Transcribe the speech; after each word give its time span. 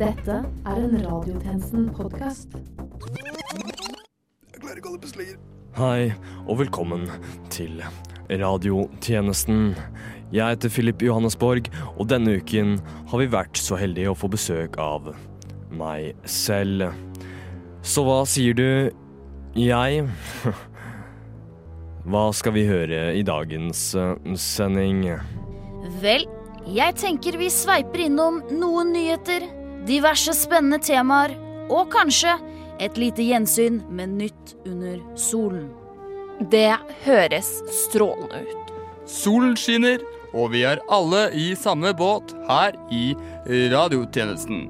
Dette 0.00 0.38
er 0.64 0.78
en 0.80 0.94
Radiotjenesten-podkast. 0.96 2.54
Hei, 5.76 6.06
og 6.46 6.56
velkommen 6.62 7.04
til 7.52 7.82
radiotjenesten. 8.30 9.74
Jeg 10.32 10.54
heter 10.54 10.72
Filip 10.72 11.04
Johannesborg, 11.04 11.68
og 11.98 12.08
denne 12.08 12.38
uken 12.40 12.78
har 13.12 13.20
vi 13.20 13.28
vært 13.36 13.60
så 13.60 13.76
heldige 13.76 14.14
å 14.14 14.16
få 14.16 14.32
besøk 14.32 14.80
av 14.80 15.12
meg 15.68 16.16
selv. 16.24 16.96
Så 17.84 18.08
hva 18.08 18.22
sier 18.24 18.56
du, 18.56 18.88
jeg? 19.52 20.08
Hva 22.08 22.26
skal 22.32 22.56
vi 22.56 22.64
høre 22.64 23.10
i 23.12 23.20
dagens 23.20 23.90
eh, 24.00 24.16
sending? 24.32 25.10
Vel, 26.00 26.24
jeg 26.72 26.96
tenker 26.96 27.36
vi 27.36 27.52
sveiper 27.52 28.08
innom 28.08 28.40
noen 28.48 28.94
nyheter, 28.96 29.44
diverse 29.88 30.34
spennende 30.36 30.80
temaer, 30.84 31.34
og 31.70 31.90
kanskje 31.92 32.34
et 32.82 32.96
lite 32.98 33.22
gjensyn 33.24 33.80
med 33.92 34.16
Nytt 34.20 34.54
under 34.66 35.00
solen. 35.18 35.68
Det 36.50 36.72
høres 37.04 37.50
strålende 37.84 38.40
ut. 38.48 38.72
Solen 39.10 39.56
skinner, 39.58 40.00
og 40.30 40.52
vi 40.54 40.62
er 40.64 40.80
alle 40.92 41.24
i 41.34 41.50
samme 41.58 41.90
båt 41.98 42.32
her 42.48 42.76
i 42.94 43.10
radiotjenesten. 43.72 44.68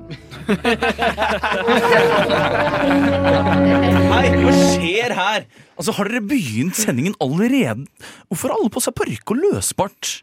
Hei, 4.11 4.25
hva 4.41 4.55
skjer 4.56 5.15
her? 5.17 5.45
Altså, 5.77 5.95
Har 5.97 6.09
dere 6.11 6.25
begynt 6.25 6.77
sendingen 6.81 7.15
allerede? 7.23 7.87
Hvorfor 8.29 8.51
har 8.51 8.59
alle 8.59 8.73
på 8.73 8.83
seg 8.84 8.97
parykk 8.98 9.34
og 9.34 9.42
løsbart? 9.45 10.15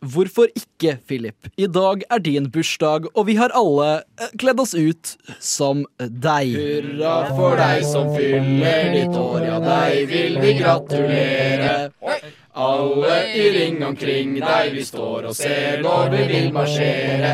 Hvorfor 0.00 0.48
ikke, 0.56 0.94
Philip? 1.06 1.50
I 1.60 1.66
dag 1.68 2.00
er 2.08 2.18
din 2.24 2.46
bursdag, 2.50 3.10
og 3.12 3.26
vi 3.28 3.34
har 3.36 3.52
alle 3.52 3.88
eh, 4.16 4.30
kledd 4.40 4.62
oss 4.62 4.72
ut 4.72 5.10
som 5.44 5.82
deg. 6.00 6.54
Hurra 6.56 7.16
for 7.36 7.60
deg 7.60 7.84
som 7.84 8.08
fyller 8.14 8.94
ditt 8.94 9.18
år, 9.20 9.44
ja, 9.44 9.58
deg 9.60 10.06
vil 10.08 10.38
vi 10.40 10.54
gratulere. 10.56 11.74
Alle 12.60 13.14
i 13.34 13.44
ring 13.54 13.84
omkring 13.86 14.34
deg, 14.36 14.72
vi 14.74 14.82
står 14.84 15.30
og 15.30 15.36
ser 15.36 15.80
når 15.80 16.10
vi 16.12 16.24
vil 16.28 16.48
marsjere. 16.52 17.30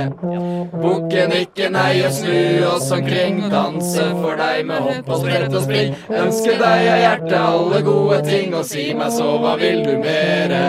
Bukken 0.71 1.35
ikke 1.41 1.71
nei 1.75 2.05
og 2.07 2.13
snu 2.15 2.67
oss 2.69 2.93
omkring, 2.95 3.41
danse 3.51 4.07
for 4.21 4.39
deg 4.39 4.63
med 4.69 4.85
hopp 4.87 5.11
og 5.11 5.25
sprett 5.25 5.51
og 5.51 5.65
spring. 5.65 5.97
Ønske 6.23 6.55
deg 6.61 6.91
av 6.93 7.01
hjertet 7.03 7.39
alle 7.41 7.81
gode 7.89 8.21
ting, 8.29 8.55
og 8.55 8.69
si 8.71 8.93
meg 8.95 9.11
så, 9.17 9.33
hva 9.43 9.57
vil 9.59 9.83
du 9.89 9.97
mere? 10.05 10.63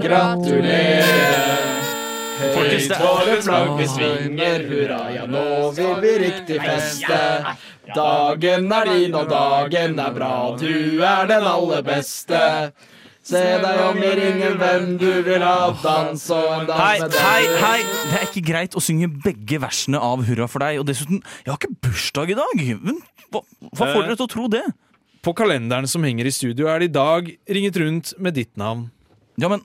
Gratulere. 0.00 1.50
Høyt 2.40 2.94
våre 3.02 3.34
flagg 3.44 3.74
vi 3.76 3.88
svinger, 3.90 4.62
hurra, 4.70 5.00
ja 5.12 5.26
nå 5.28 5.44
vil 5.76 5.98
vi 6.00 6.14
riktig 6.22 6.60
feste. 6.64 7.18
Dagen 7.92 8.72
er 8.72 8.88
din, 8.94 9.18
og 9.18 9.28
dagen 9.28 10.00
er 10.00 10.16
bra, 10.16 10.32
du 10.56 11.04
er 11.04 11.28
den 11.28 11.44
aller 11.52 11.84
beste. 11.84 12.40
Se 13.30 13.42
deg 13.62 13.80
om 13.86 13.98
i 14.02 14.10
ringen, 14.18 14.56
hvem 14.58 14.86
du 14.98 15.08
vil 15.26 15.44
ha, 15.44 15.70
dans 15.84 16.24
og 16.34 16.48
en 16.56 16.66
dans 16.68 16.80
Hei, 16.82 16.96
med 17.00 17.14
hei, 17.14 17.40
den 17.46 17.54
du 17.54 17.64
hei! 17.64 17.80
Det 18.10 18.18
er 18.18 18.26
ikke 18.26 18.42
greit 18.50 18.74
å 18.74 18.82
synge 18.82 19.08
begge 19.24 19.60
versene 19.62 20.00
av 20.02 20.24
Hurra 20.26 20.48
for 20.50 20.64
deg. 20.64 20.80
Og 20.82 20.88
dessuten, 20.90 21.22
jeg 21.44 21.52
har 21.52 21.58
ikke 21.60 21.76
bursdag 21.86 22.32
i 22.34 22.38
dag. 22.40 22.64
Men 22.82 22.98
hva, 23.30 23.44
hva 23.70 23.84
får 23.84 24.00
Eh. 24.00 24.06
dere 24.08 24.18
til 24.18 24.26
å 24.26 24.32
tro 24.34 24.48
det? 24.50 24.64
På 25.22 25.34
kalenderen 25.36 25.86
som 25.86 26.02
henger 26.02 26.26
i 26.26 26.32
studio, 26.34 26.66
er 26.72 26.80
det 26.80 26.90
i 26.90 26.94
dag 26.96 27.30
ringet 27.48 27.76
rundt 27.76 28.14
med 28.18 28.34
ditt 28.34 28.56
navn. 28.56 28.88
Ja, 29.38 29.48
men 29.48 29.62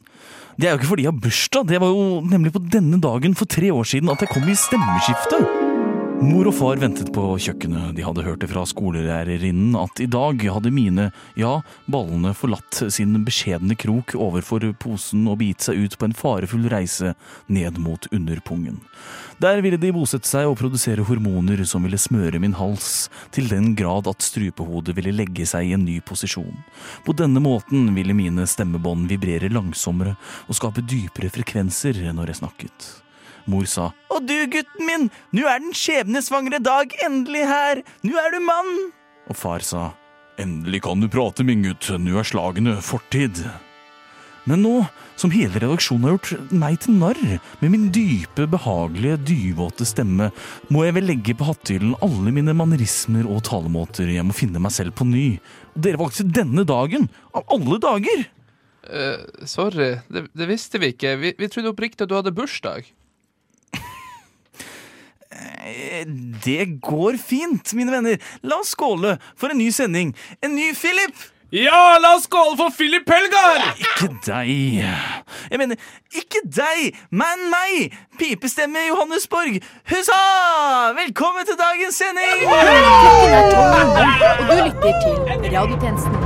Det 0.57 0.67
er 0.69 0.75
jo 0.75 0.79
ikke 0.79 0.91
fordi 0.93 1.03
jeg 1.03 1.11
har 1.11 1.19
bursdag. 1.19 1.67
Det 1.67 1.79
var 1.81 1.89
jo 1.91 2.21
nemlig 2.23 2.53
på 2.55 2.61
denne 2.71 3.01
dagen 3.01 3.33
for 3.35 3.43
tre 3.45 3.71
år 3.75 3.83
siden 3.83 4.07
at 4.13 4.21
jeg 4.23 4.29
kom 4.29 4.43
i 4.47 4.55
stemmeskiftet. 4.55 5.64
Mor 6.23 6.47
og 6.47 6.53
far 6.55 6.79
ventet 6.79 7.09
på 7.11 7.21
kjøkkenet. 7.43 7.91
De 7.97 8.03
hadde 8.05 8.23
hørt 8.23 8.39
det 8.39 8.47
fra 8.47 8.61
skolelærerinnen 8.67 9.75
at 9.75 9.99
i 9.99 10.07
dag 10.07 10.39
hadde 10.55 10.71
mine, 10.71 11.09
ja, 11.35 11.57
ballene 11.91 12.31
forlatt 12.37 12.79
sin 12.95 13.17
beskjedne 13.27 13.75
krok 13.79 14.15
overfor 14.15 14.63
posen 14.79 15.27
og 15.27 15.41
begitt 15.41 15.67
seg 15.67 15.81
ut 15.83 15.97
på 15.99 16.07
en 16.07 16.15
farefull 16.15 16.69
reise 16.71 17.11
ned 17.51 17.81
mot 17.83 18.07
underpungen. 18.15 18.79
Der 19.43 19.59
ville 19.59 19.79
de 19.81 19.91
bosette 19.91 20.31
seg 20.31 20.47
og 20.47 20.55
produsere 20.61 21.03
hormoner 21.03 21.65
som 21.67 21.83
ville 21.83 21.99
smøre 21.99 22.39
min 22.39 22.55
hals, 22.55 23.09
til 23.35 23.51
den 23.51 23.73
grad 23.75 24.07
at 24.07 24.23
strupehodet 24.23 24.95
ville 24.95 25.13
legge 25.19 25.43
seg 25.49 25.67
i 25.67 25.75
en 25.75 25.83
ny 25.83 25.99
posisjon. 25.99 26.63
På 27.03 27.11
denne 27.11 27.43
måten 27.43 27.91
ville 27.97 28.15
mine 28.15 28.47
stemmebånd 28.47 29.11
vibrere 29.11 29.51
langsommere 29.51 30.15
og 30.47 30.63
skape 30.63 30.85
dypere 30.87 31.33
frekvenser 31.35 32.05
når 32.15 32.31
jeg 32.31 32.45
snakket. 32.45 32.93
Mor 33.51 33.67
sa 33.69 33.91
Og 34.13 34.25
du, 34.25 34.37
gutten 34.51 34.87
min, 34.87 35.09
nå 35.35 35.45
er 35.49 35.61
den 35.61 35.75
skjebnesvangre 35.75 36.61
dag 36.63 36.95
endelig 37.05 37.45
her, 37.49 37.83
nå 38.05 38.17
er 38.21 38.33
du 38.33 38.41
mann. 38.45 38.73
Og 39.29 39.37
far 39.37 39.65
sa 39.65 39.91
Endelig 40.41 40.81
kan 40.83 40.99
du 40.99 41.07
prate, 41.07 41.45
min 41.47 41.63
gutt, 41.63 41.87
nå 41.95 42.17
er 42.19 42.27
slagene 42.27 42.75
fortid. 42.83 43.39
Men 44.45 44.61
nå 44.61 44.73
som 45.15 45.31
hele 45.31 45.61
redaksjonen 45.61 46.05
har 46.05 46.17
gjort 46.17 46.51
meg 46.53 46.77
til 46.83 46.97
narr 46.99 47.21
med 47.61 47.71
min 47.71 47.87
dype, 47.95 48.45
behagelige, 48.51 49.17
dyvåte 49.29 49.87
stemme, 49.87 50.27
må 50.67 50.83
jeg 50.85 50.97
vel 50.97 51.07
legge 51.09 51.37
på 51.37 51.47
hatthyllen 51.47 51.95
alle 52.05 52.33
mine 52.35 52.53
mannerismer 52.57 53.29
og 53.31 53.45
talemåter. 53.47 54.11
Jeg 54.11 54.27
må 54.27 54.35
finne 54.35 54.61
meg 54.61 54.75
selv 54.75 54.95
på 54.99 55.07
ny. 55.07 55.37
Og 55.73 55.87
dere 55.87 56.01
valgte 56.01 56.27
denne 56.27 56.67
dagen, 56.67 57.07
av 57.33 57.47
alle 57.55 57.79
dager! 57.81 58.27
Uh, 58.85 59.23
sorry, 59.49 59.95
det, 60.13 60.27
det 60.37 60.45
visste 60.51 60.77
vi 60.83 60.91
ikke. 60.93 61.15
Vi, 61.23 61.33
vi 61.39 61.49
trodde 61.49 61.71
oppriktig 61.71 62.05
at 62.05 62.11
du 62.11 62.19
hadde 62.19 62.35
bursdag. 62.35 62.91
Eh, 65.35 66.03
Det 66.45 66.65
går 66.81 67.17
fint, 67.19 67.73
mine 67.73 67.91
venner. 67.91 68.17
La 68.43 68.59
oss 68.61 68.71
skåle 68.75 69.17
for 69.35 69.51
en 69.51 69.57
ny 69.59 69.71
sending. 69.73 70.13
En 70.43 70.55
ny 70.55 70.73
Philip! 70.77 71.15
Ja, 71.55 71.97
la 72.01 72.15
oss 72.17 72.25
skåle 72.27 72.55
for 72.59 72.71
Philip 72.75 73.07
Helgar! 73.09 73.61
Ikke 73.79 74.09
deg. 74.25 74.81
Jeg 75.51 75.59
mener, 75.61 75.77
ikke 76.17 76.41
deg, 76.51 76.97
men 77.11 77.45
meg! 77.53 77.93
Pipestemme 78.19 78.87
Johannesborg. 78.89 79.59
Hussa! 79.91 80.21
Velkommen 80.97 81.45
til 81.47 81.59
dagens 81.59 82.01
sending! 82.01 82.45
Og 84.39 84.51
du 84.51 84.63
lytter 84.63 85.03
til 85.03 85.51
Radiotjenesten. 85.55 86.24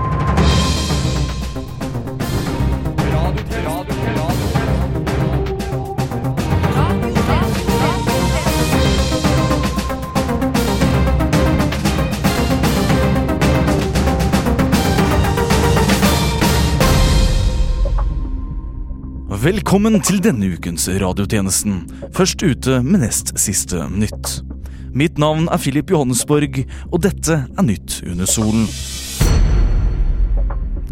Velkommen 19.30 20.00
til 20.02 20.18
denne 20.26 20.48
ukens 20.56 20.88
radiotjenesten. 20.90 21.84
Først 22.18 22.42
ute 22.42 22.80
med 22.82 23.04
nest 23.04 23.30
siste 23.38 23.84
nytt. 23.94 24.40
Mitt 24.90 25.22
navn 25.22 25.46
er 25.54 25.62
Philip 25.62 25.94
Johannesborg, 25.94 26.64
og 26.90 27.04
dette 27.06 27.44
er 27.46 27.68
Nytt 27.68 28.00
under 28.10 28.26
solen. 28.26 28.66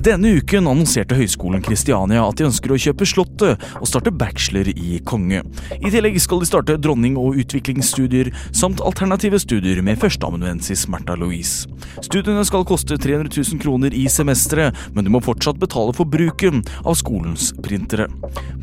Denne 0.08 0.30
uken 0.38 0.70
annonserte 0.72 1.18
Høgskolen 1.18 1.60
Kristiania 1.60 2.22
at 2.24 2.40
de 2.40 2.46
ønsker 2.48 2.72
å 2.72 2.78
kjøpe 2.80 3.04
Slottet 3.10 3.64
og 3.76 3.90
starte 3.90 4.14
bachelor 4.16 4.70
i 4.72 5.02
konge. 5.04 5.42
I 5.76 5.92
tillegg 5.92 6.16
skal 6.24 6.40
de 6.40 6.48
starte 6.48 6.78
dronning- 6.80 7.18
og 7.20 7.36
utviklingsstudier 7.42 8.30
samt 8.56 8.80
alternative 8.88 9.42
studier 9.44 9.82
med 9.84 10.00
førsteamanuensis 10.00 10.86
Märtha 10.88 11.18
Louise. 11.20 11.68
Studiene 12.00 12.46
skal 12.48 12.64
koste 12.70 12.96
300 12.96 13.34
000 13.36 13.60
kroner 13.60 13.92
i 13.92 14.06
semesteret, 14.08 14.80
men 14.96 15.04
du 15.04 15.12
må 15.12 15.20
fortsatt 15.26 15.60
betale 15.60 15.92
for 15.98 16.08
bruken 16.08 16.64
av 16.86 16.96
skolens 16.96 17.50
printere. 17.66 18.08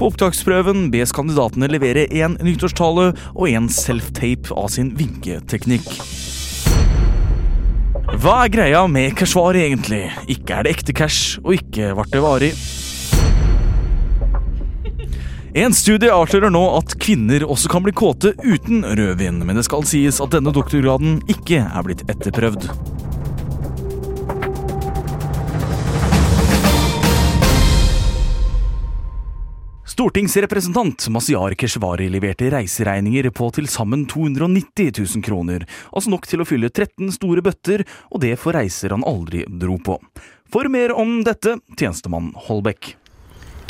På 0.01 0.09
opptaksprøven 0.09 0.89
bes 0.95 1.13
kandidatene 1.13 1.69
levere 1.69 2.07
én 2.09 2.39
nyttårstale 2.41 3.11
og 3.35 3.51
én 3.53 3.69
self-tape 3.69 4.57
av 4.57 4.73
sin 4.73 4.95
vinketeknikk. 4.97 5.93
Hva 8.15 8.45
er 8.45 8.51
greia 8.53 8.81
med 8.87 9.17
Keshvari 9.19 9.65
egentlig? 9.65 10.05
Ikke 10.31 10.55
er 10.55 10.67
det 10.67 10.75
ekte 10.77 10.95
cash, 10.95 11.41
og 11.43 11.57
ikke 11.57 11.91
ble 11.99 12.05
det 12.13 12.21
varig. 12.23 12.51
En 15.59 15.75
studie 15.75 16.11
avslører 16.15 16.53
nå 16.55 16.63
at 16.77 16.95
kvinner 17.03 17.43
også 17.47 17.71
kan 17.73 17.83
bli 17.83 17.95
kåte 17.95 18.33
uten 18.43 18.87
rødvin, 18.87 19.43
men 19.43 19.59
det 19.59 19.67
skal 19.67 19.87
sies 19.87 20.21
at 20.23 20.35
denne 20.35 20.55
doktorgraden 20.55 21.21
ikke 21.31 21.63
er 21.65 21.87
blitt 21.87 22.07
etterprøvd. 22.11 22.69
Stortingsrepresentant 29.95 31.05
Mazyar 31.09 31.55
Keshvari 31.55 32.09
leverte 32.11 32.49
reiseregninger 32.51 33.29
på 33.31 33.47
til 33.55 33.69
sammen 33.71 34.01
290 34.11 34.89
000 34.91 35.23
kroner, 35.23 35.63
altså 35.95 36.11
nok 36.11 36.27
til 36.27 36.43
å 36.43 36.47
fylle 36.49 36.67
13 36.67 37.13
store 37.15 37.45
bøtter, 37.47 37.85
og 38.11 38.25
det 38.25 38.33
for 38.43 38.59
reiser 38.59 38.91
han 38.91 39.07
aldri 39.07 39.45
dro 39.47 39.77
på. 39.79 39.95
For 40.51 40.67
mer 40.67 40.97
om 40.99 41.21
dette, 41.23 41.61
tjenestemann 41.79 42.33
Holbæk. 42.49 42.97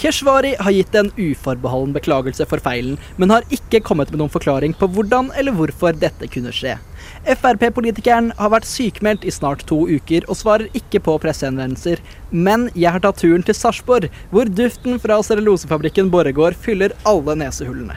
Keshvari 0.01 0.55
har 0.65 0.73
gitt 0.73 0.97
en 0.97 1.13
uforbeholden 1.19 1.93
beklagelse 1.99 2.49
for 2.49 2.65
feilen, 2.65 2.97
men 3.21 3.37
har 3.37 3.45
ikke 3.53 3.85
kommet 3.85 4.09
med 4.09 4.25
noen 4.25 4.33
forklaring 4.33 4.73
på 4.81 4.89
hvordan 4.97 5.29
eller 5.37 5.53
hvorfor 5.53 5.93
dette 5.93 6.33
kunne 6.33 6.57
skje. 6.57 6.79
Frp-politikeren 7.25 8.35
har 8.37 8.51
vært 8.53 8.67
sykemeldt 8.69 9.23
i 9.25 9.33
snart 9.33 9.63
to 9.69 9.79
uker 9.89 10.27
og 10.29 10.37
svarer 10.37 10.69
ikke 10.77 11.01
på 11.07 11.15
pressehenvendelser, 11.23 12.03
men 12.31 12.67
jeg 12.77 12.93
har 12.93 13.01
tatt 13.01 13.23
turen 13.23 13.45
til 13.47 13.57
Sarpsborg, 13.57 14.11
hvor 14.29 14.51
duften 14.53 15.01
fra 15.01 15.17
cellulosefabrikken 15.25 16.11
Borregaard 16.13 16.59
fyller 16.61 16.93
alle 17.09 17.39
nesehullene. 17.41 17.97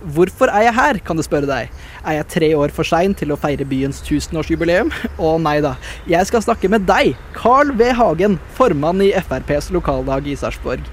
Hvorfor 0.00 0.48
er 0.52 0.66
jeg 0.66 0.76
her, 0.76 0.98
kan 1.04 1.16
du 1.16 1.24
spørre 1.24 1.48
deg. 1.48 1.72
Er 2.04 2.18
jeg 2.18 2.28
tre 2.32 2.50
år 2.56 2.72
for 2.72 2.88
sein 2.88 3.16
til 3.16 3.32
å 3.32 3.38
feire 3.40 3.66
byens 3.68 4.00
tusenårsjubileum? 4.04 4.92
Å 5.20 5.32
nei 5.40 5.58
da. 5.64 5.74
Jeg 6.08 6.28
skal 6.28 6.44
snakke 6.44 6.70
med 6.72 6.86
deg, 6.88 7.16
Carl 7.36 7.72
V. 7.76 7.90
Hagen, 7.96 8.38
formann 8.56 9.00
i 9.04 9.12
FrPs 9.20 9.68
lokaldag 9.76 10.28
i 10.28 10.36
Sarpsborg. 10.40 10.84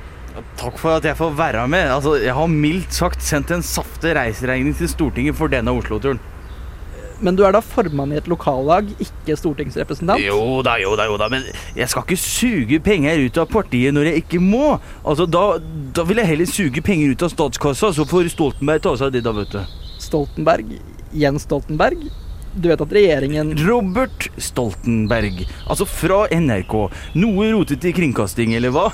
Takk 0.60 0.80
for 0.80 1.00
at 1.00 1.08
jeg 1.08 1.18
får 1.18 1.36
være 1.36 1.68
med. 1.72 1.88
Altså, 1.92 2.18
jeg 2.22 2.36
har 2.36 2.52
mildt 2.52 2.96
sagt 2.96 3.24
sendt 3.26 3.52
en 3.56 3.64
saftig 3.66 4.16
reiseregning 4.16 4.76
til 4.78 4.92
Stortinget 4.92 5.40
for 5.40 5.52
denne 5.52 5.76
Oslo-turen. 5.76 6.20
Men 7.24 7.38
du 7.38 7.44
er 7.48 7.56
da 7.56 7.62
formann 7.66 8.14
i 8.14 8.20
et 8.20 8.28
lokallag, 8.30 8.90
ikke 9.02 9.38
stortingsrepresentant? 9.40 10.22
Jo 10.22 10.62
da, 10.66 10.76
jo 10.82 10.94
da, 11.00 11.08
jo 11.10 11.18
da, 11.20 11.30
men 11.34 11.48
jeg 11.78 11.90
skal 11.90 12.06
ikke 12.06 12.20
suge 12.22 12.80
penger 12.86 13.24
ut 13.26 13.40
av 13.42 13.50
partiet 13.52 13.96
når 13.96 14.12
jeg 14.12 14.26
ikke 14.26 14.44
må. 14.44 14.78
Altså, 15.04 15.26
Da, 15.28 15.58
da 15.98 16.06
vil 16.08 16.22
jeg 16.22 16.30
heller 16.30 16.50
suge 16.50 16.84
penger 16.86 17.16
ut 17.16 17.26
av 17.26 17.34
statskassa, 17.34 17.92
så 17.96 18.06
får 18.08 18.30
Stoltenberg 18.32 18.86
ta 18.86 18.94
seg 19.00 19.10
av 19.10 19.18
det, 19.18 19.26
da, 19.26 19.34
vet 19.36 19.52
du. 19.56 19.60
Stoltenberg? 20.04 20.78
Jens 21.18 21.48
Stoltenberg? 21.48 22.08
Du 22.58 22.70
vet 22.72 22.82
at 22.82 22.94
regjeringen 22.94 23.52
Robert 23.68 24.28
Stoltenberg. 24.42 25.44
Altså 25.70 25.86
fra 25.90 26.24
NRK. 26.34 26.74
Noe 27.22 27.50
rotete 27.54 27.92
i 27.92 27.96
kringkasting, 27.98 28.56
eller 28.58 28.74
hva? 28.74 28.88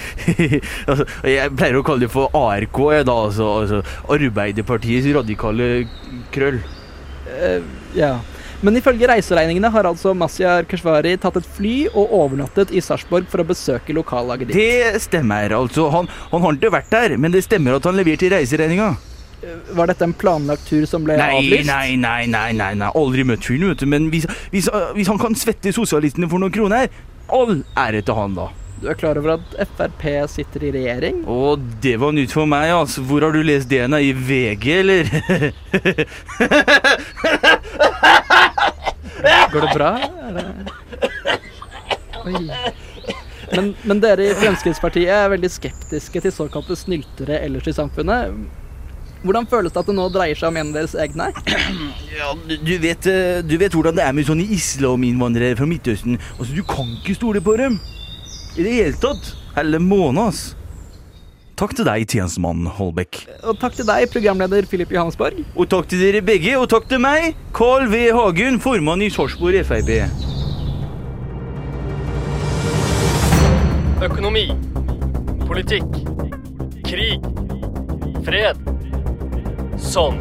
altså, 0.88 1.06
jeg 1.28 1.54
pleier 1.58 1.80
å 1.80 1.84
kalle 1.86 2.06
det 2.06 2.12
for 2.12 2.32
ARK, 2.36 2.82
jeg 2.96 3.08
da, 3.08 3.16
altså, 3.28 3.50
altså 3.62 3.82
Arbeiderpartiets 4.16 5.10
radikale 5.18 5.70
krøll. 6.32 6.62
Eh, 7.30 7.62
Ja. 7.98 8.18
Men 8.60 8.76
ifølge 8.76 9.06
reiseregningene 9.08 9.70
har 9.72 9.86
altså 9.88 10.12
Mazyar 10.12 10.66
Keshvari 10.68 11.14
tatt 11.16 11.38
et 11.40 11.46
fly 11.56 11.86
og 11.96 12.10
overnattet 12.12 12.74
i 12.76 12.82
Sarpsborg 12.84 13.24
for 13.32 13.40
å 13.40 13.46
besøke 13.48 13.94
lokallaget 13.96 14.50
ditt. 14.50 14.58
Det 14.60 15.00
stemmer, 15.00 15.54
altså. 15.56 15.86
Han, 15.94 16.10
han 16.28 16.44
har 16.44 16.58
ikke 16.58 16.72
vært 16.74 16.90
der, 16.92 17.14
men 17.16 17.32
det 17.32 17.40
stemmer 17.46 17.78
at 17.78 17.88
han 17.88 17.96
leverte 17.96 18.28
reiseregninga. 18.28 18.90
Var 19.72 19.88
dette 19.88 20.04
en 20.04 20.12
planlagt 20.12 20.66
tur 20.68 20.84
som 20.84 21.06
ble 21.06 21.16
Nei, 21.16 21.30
avlyst? 21.38 21.70
nei, 21.72 21.94
nei, 21.96 22.26
nei, 22.28 22.50
nei, 22.52 22.74
nei. 22.76 22.90
aldri 23.00 23.24
møtt 23.24 23.48
fyren, 23.48 23.70
vet 23.72 23.80
du. 23.80 23.86
Men 23.88 24.10
hvis, 24.12 24.26
hvis, 24.52 24.68
hvis 24.98 25.08
han 25.08 25.22
kan 25.22 25.32
svette 25.40 25.72
sosialistene 25.72 26.28
for 26.28 26.42
noen 26.44 26.52
kroner, 26.52 26.92
all 27.32 27.62
ære 27.80 28.04
til 28.04 28.18
han, 28.20 28.36
da. 28.36 28.50
Du 28.80 28.86
er 28.88 28.94
klar 28.96 29.18
over 29.20 29.34
at 29.34 29.42
Frp 29.76 30.04
sitter 30.32 30.62
i 30.64 30.70
regjering? 30.72 31.18
Å, 31.28 31.52
det 31.84 31.98
var 32.00 32.14
nytt 32.16 32.32
for 32.32 32.48
meg, 32.48 32.70
altså. 32.72 33.02
Hvor 33.04 33.20
har 33.26 33.34
du 33.36 33.42
lest 33.44 33.68
det 33.68 33.82
hen? 33.84 33.92
I 33.92 34.14
VG, 34.16 34.64
eller? 34.80 35.04
Går 39.52 39.60
det 39.66 39.74
bra? 39.74 39.90
Men, 43.50 43.74
men 43.84 44.00
dere 44.00 44.30
i 44.30 44.34
Fremskrittspartiet 44.38 45.10
er 45.12 45.28
veldig 45.34 45.50
skeptiske 45.52 46.20
til 46.24 46.32
såkalte 46.32 46.72
snyltere 46.78 47.36
ellers 47.44 47.68
i 47.68 47.74
samfunnet. 47.76 48.32
Hvordan 49.20 49.44
føles 49.50 49.72
det 49.74 49.80
at 49.82 49.88
det 49.90 49.96
nå 49.98 50.06
dreier 50.14 50.38
seg 50.38 50.48
om 50.48 50.56
en 50.56 50.70
av 50.72 50.76
deres 50.80 50.94
egne? 50.96 51.26
Ja, 52.20 52.34
du, 52.36 52.52
du, 52.60 52.74
vet, 52.82 53.06
eh, 53.08 53.38
du 53.44 53.54
vet 53.60 53.72
hvordan 53.72 53.96
det 53.96 54.02
er 54.04 54.12
med 54.16 54.26
sånne 54.28 54.44
islaminnvandrere 54.56 55.56
fra 55.56 55.66
Midtøsten. 55.68 56.18
Altså, 56.38 56.52
Du 56.56 56.62
kan 56.68 56.86
ikke 56.98 57.14
stole 57.16 57.40
på 57.44 57.54
dem. 57.60 57.78
I 58.56 58.64
det 58.64 58.72
hele 58.74 58.96
tatt. 58.98 59.34
Hele 59.56 59.78
måneden, 59.82 60.28
ass. 60.28 60.54
Takk 61.60 61.74
til 61.76 61.84
deg, 61.84 62.06
tjenestemann 62.08 62.64
Holbæk. 62.72 63.18
Og 63.44 63.58
takk 63.60 63.74
til 63.76 63.84
deg, 63.84 64.06
programleder 64.08 64.64
Philip 64.70 64.94
Johannesborg. 64.94 65.42
Og 65.52 65.68
takk 65.68 65.90
til 65.92 66.00
dere 66.00 66.22
begge, 66.24 66.54
og 66.56 66.70
takk 66.72 66.88
til 66.88 67.02
meg, 67.04 67.34
Carl 67.52 67.84
V. 67.92 68.06
Hagen, 68.16 68.56
formann 68.64 69.04
i 69.04 69.10
Sarpsborg 69.12 69.60
Frp. 69.68 69.90
Økonomi. 74.08 74.46
Politikk. 75.44 76.00
Krig. 76.88 77.28
Fred. 78.24 78.64
Sånn. 79.76 80.16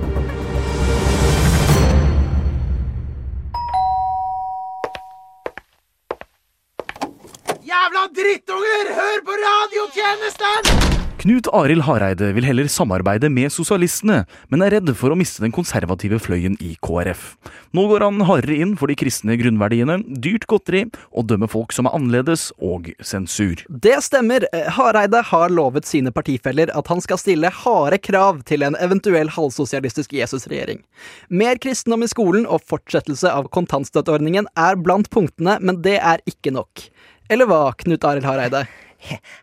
Jævla 7.70 8.08
drittunger! 8.18 8.88
Hør 8.98 9.20
på 9.28 9.36
radiotjenesten! 9.38 10.88
Knut 11.20 11.50
Arild 11.54 11.84
Hareide 11.86 12.30
vil 12.34 12.46
heller 12.48 12.70
samarbeide 12.72 13.30
med 13.30 13.52
sosialistene, 13.54 14.24
men 14.50 14.64
er 14.66 14.74
redd 14.74 14.90
for 14.98 15.14
å 15.14 15.18
miste 15.20 15.44
den 15.44 15.54
konservative 15.54 16.18
fløyen 16.24 16.56
i 16.64 16.72
KrF. 16.82 17.36
Nå 17.76 17.84
går 17.92 18.06
han 18.08 18.24
hardere 18.26 18.56
inn 18.64 18.72
for 18.80 18.90
de 18.90 18.96
kristne 18.98 19.36
grunnverdiene, 19.38 20.00
dyrt 20.24 20.48
godteri 20.50 20.86
og 21.12 21.28
dømmer 21.30 21.52
folk 21.52 21.76
som 21.76 21.92
er 21.92 21.98
annerledes, 22.00 22.48
og 22.58 22.90
sensur. 23.06 23.62
Det 23.70 24.00
stemmer. 24.08 24.48
Hareide 24.80 25.22
har 25.30 25.54
lovet 25.54 25.86
sine 25.86 26.16
partifeller 26.16 26.72
at 26.74 26.90
han 26.90 27.04
skal 27.06 27.22
stille 27.22 27.54
harde 27.60 28.02
krav 28.02 28.42
til 28.50 28.66
en 28.66 28.80
eventuell 28.82 29.30
halvsosialistisk 29.36 30.16
Jesus-regjering. 30.18 30.82
Mer 31.30 31.62
kristendom 31.62 32.08
i 32.08 32.10
skolen 32.10 32.50
og 32.50 32.64
fortsettelse 32.72 33.30
av 33.30 33.52
kontantstøtteordningen 33.54 34.50
er 34.58 34.80
blant 34.80 35.12
punktene, 35.14 35.60
men 35.62 35.84
det 35.86 36.00
er 36.00 36.26
ikke 36.32 36.56
nok. 36.56 36.90
Eller 37.30 37.46
hva, 37.46 37.76
Knut 37.78 38.06
Arild 38.10 38.26
Hareide? 38.26 38.64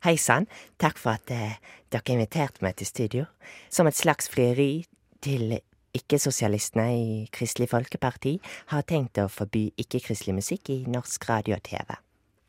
Hei 0.06 0.16
sann, 0.18 0.48
takk 0.82 0.98
for 0.98 1.14
at 1.14 1.30
eh, 1.30 1.54
dere 1.94 2.16
inviterte 2.16 2.64
meg 2.66 2.74
til 2.80 2.88
studio. 2.88 3.26
Som 3.70 3.86
et 3.86 3.94
slags 3.94 4.26
frieri 4.32 4.82
til 5.22 5.54
ikke-sosialistene 5.94 6.88
i 6.96 7.12
Kristelig 7.30 7.70
Folkeparti 7.70 8.34
har 8.72 8.82
tenkt 8.90 9.22
å 9.22 9.28
forby 9.30 9.68
ikke-kristelig 9.78 10.34
musikk 10.40 10.72
i 10.74 10.80
norsk 10.90 11.28
radio 11.30 11.60
og 11.60 11.62
TV. 11.70 11.94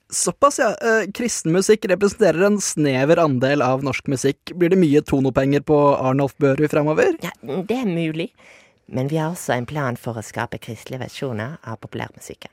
Såpass, 0.09 0.57
ja. 0.57 0.71
Eh, 0.81 1.05
kristen 1.13 1.53
musikk 1.53 1.85
representerer 1.93 2.49
en 2.49 2.57
snever 2.63 3.21
andel 3.21 3.61
av 3.61 3.85
norsk 3.85 4.09
musikk. 4.09 4.55
Blir 4.57 4.73
det 4.73 4.81
mye 4.81 5.05
tonopenger 5.05 5.61
på 5.69 5.77
Arnolf 5.99 6.33
Børud 6.41 6.65
fremover? 6.73 7.13
Ja, 7.21 7.35
det 7.45 7.77
er 7.77 7.85
mulig, 7.85 8.31
men 8.89 9.13
vi 9.13 9.21
har 9.21 9.37
også 9.37 9.53
en 9.53 9.69
plan 9.69 10.01
for 10.01 10.17
å 10.17 10.25
skape 10.25 10.57
kristelige 10.65 11.05
versjoner 11.05 11.59
av 11.61 11.77
populærmusikken. 11.85 12.49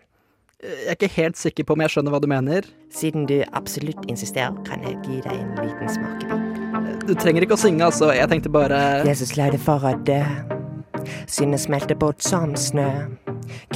Jeg 0.63 0.87
er 0.87 0.97
ikke 0.97 1.13
helt 1.17 1.37
sikker 1.37 1.67
på 1.67 1.75
om 1.75 1.83
jeg 1.85 1.93
skjønner 1.93 2.15
hva 2.15 2.21
du 2.23 2.29
mener. 2.31 2.67
Siden 2.95 3.27
du 3.29 3.41
absolutt 3.53 4.07
insisterer, 4.09 4.55
kan 4.65 4.85
jeg 4.87 4.97
gi 5.05 5.21
deg 5.25 5.35
en 5.35 5.55
liten 5.61 5.91
smakebit. 5.91 6.61
Du 7.05 7.13
trenger 7.19 7.45
ikke 7.45 7.57
å 7.59 7.61
synge, 7.61 7.85
altså. 7.85 8.13
Jeg 8.17 8.31
tenkte 8.31 8.53
bare 8.53 8.79
Jesus 9.05 9.35
leide 9.37 9.59
det 9.59 9.65
for 9.65 9.85
å 9.85 9.93
dø. 10.09 10.23
Synet 11.29 11.61
smelter 11.61 11.99
bort 12.01 12.25
som 12.25 12.55
snø. 12.57 12.89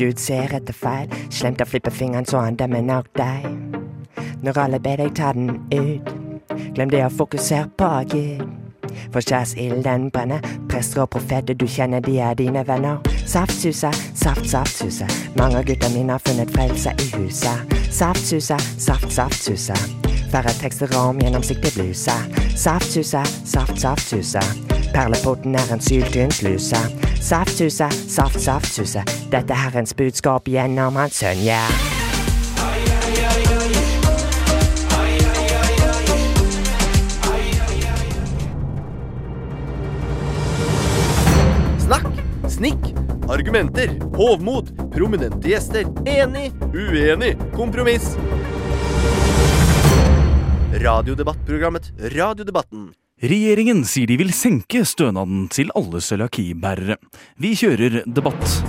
Gud 0.00 0.20
ser 0.22 0.54
etter 0.56 0.76
feil, 0.76 1.12
slemt 1.34 1.60
å 1.60 1.68
flippe 1.68 1.92
fingeren 1.92 2.28
så 2.28 2.40
han 2.46 2.56
dømmer 2.56 2.84
nok 2.86 3.10
deg. 3.18 3.50
Når 4.46 4.62
alle 4.64 4.80
ber 4.80 5.02
deg 5.02 5.12
ta 5.18 5.34
den 5.36 5.58
ut, 5.74 6.14
glem 6.76 6.94
det 6.94 7.04
å 7.04 7.12
fokusere 7.12 7.68
på 7.76 7.90
Gud. 8.14 8.57
For 9.12 9.20
kjærsilden 9.20 10.10
brenner, 10.10 10.40
prester 10.68 11.02
og 11.02 11.10
profeter 11.10 11.54
du 11.54 11.66
kjenner, 11.66 12.00
de 12.00 12.18
er 12.18 12.34
dine 12.34 12.64
venner. 12.68 12.98
Saftsusa, 13.26 13.90
saft, 14.14 14.48
saftsusa, 14.50 15.08
mange 15.36 15.58
av 15.58 15.64
gutta 15.68 15.90
mine 15.94 16.12
har 16.16 16.22
funnet 16.24 16.52
frelse 16.54 16.94
i 16.98 17.08
huset. 17.16 17.76
Saftsusa, 17.90 18.58
saft, 18.78 19.12
saftsusa, 19.12 19.76
færre 20.32 20.54
tekster 20.60 20.96
om 20.96 21.20
gjennomsiktig 21.20 21.74
bluse. 21.76 22.16
Saftsusa, 22.56 23.24
saft, 23.44 23.80
saftsusa, 23.80 24.42
perleporten 24.94 25.54
er 25.54 25.72
en 25.72 25.80
syltynn 25.84 26.32
sluse. 26.32 26.82
Saftsusa, 27.20 27.90
saft, 28.08 28.40
saftsusa, 28.40 29.04
dette 29.32 29.52
er 29.52 29.64
Herrens 29.66 29.94
budskap 29.94 30.48
gjennom 30.48 30.96
hans 30.96 31.20
sønn, 31.20 31.44
yeah. 31.44 31.97
Snikk, 42.58 42.90
argumenter, 43.30 43.92
hovmod, 44.16 44.72
prominente 44.92 45.48
gjester, 45.48 45.86
enig, 46.06 46.50
uenig, 46.74 47.36
kompromiss. 47.54 48.16
Radiodebattprogrammet 50.74 51.92
Radiodebatten. 52.14 52.90
Regjeringen 53.22 53.82
sier 53.86 54.10
de 54.10 54.18
vil 54.18 54.34
senke 54.34 54.84
stønaden 54.86 55.46
til 55.54 55.70
alle 55.78 56.02
cøliakibærere. 56.02 56.98
Vi 57.38 57.54
kjører 57.58 58.02
debatt. 58.06 58.60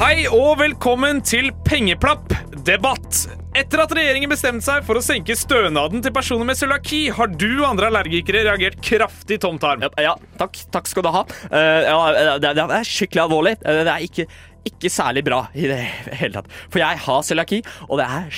Hei 0.00 0.24
og 0.28 0.58
velkommen 0.60 1.20
til 1.24 1.52
Pengeplapp 1.64 2.32
debatt. 2.68 3.26
Etter 3.50 3.80
at 3.82 3.90
regjeringen 3.96 4.30
bestemte 4.30 4.62
seg 4.62 4.84
for 4.86 5.00
å 5.00 5.02
senke 5.02 5.34
stønaden 5.34 6.04
til 6.04 6.12
personer 6.14 6.46
med 6.46 6.58
cøliaki, 6.58 7.00
har 7.16 7.32
du 7.34 7.48
og 7.48 7.64
andre 7.72 7.88
allergikere 7.88 8.44
reagert 8.46 8.78
kraftig 8.84 9.40
tomtarm. 9.42 9.82
Ja, 9.82 9.90
Ja, 10.10 10.12
takk, 10.38 10.60
takk 10.70 10.86
skal 10.86 11.02
du 11.02 11.10
ha. 11.10 11.24
Uh, 11.50 11.80
ja, 11.82 12.36
det, 12.38 12.52
det 12.60 12.66
er 12.78 12.86
skikkelig 12.86 13.24
alvorlig. 13.24 13.56
Eh, 13.66 13.80
det 13.86 13.90
er 13.92 14.04
ikke, 14.06 14.26
ikke 14.70 14.92
særlig 14.94 15.24
bra 15.26 15.40
i 15.58 15.66
det 15.66 15.80
hele 16.20 16.36
tatt. 16.38 16.54
For 16.70 16.82
jeg 16.82 17.02
har 17.06 17.26
cøliaki, 17.26 17.58
og 17.88 17.98
det 17.98 18.06
er 18.06 18.30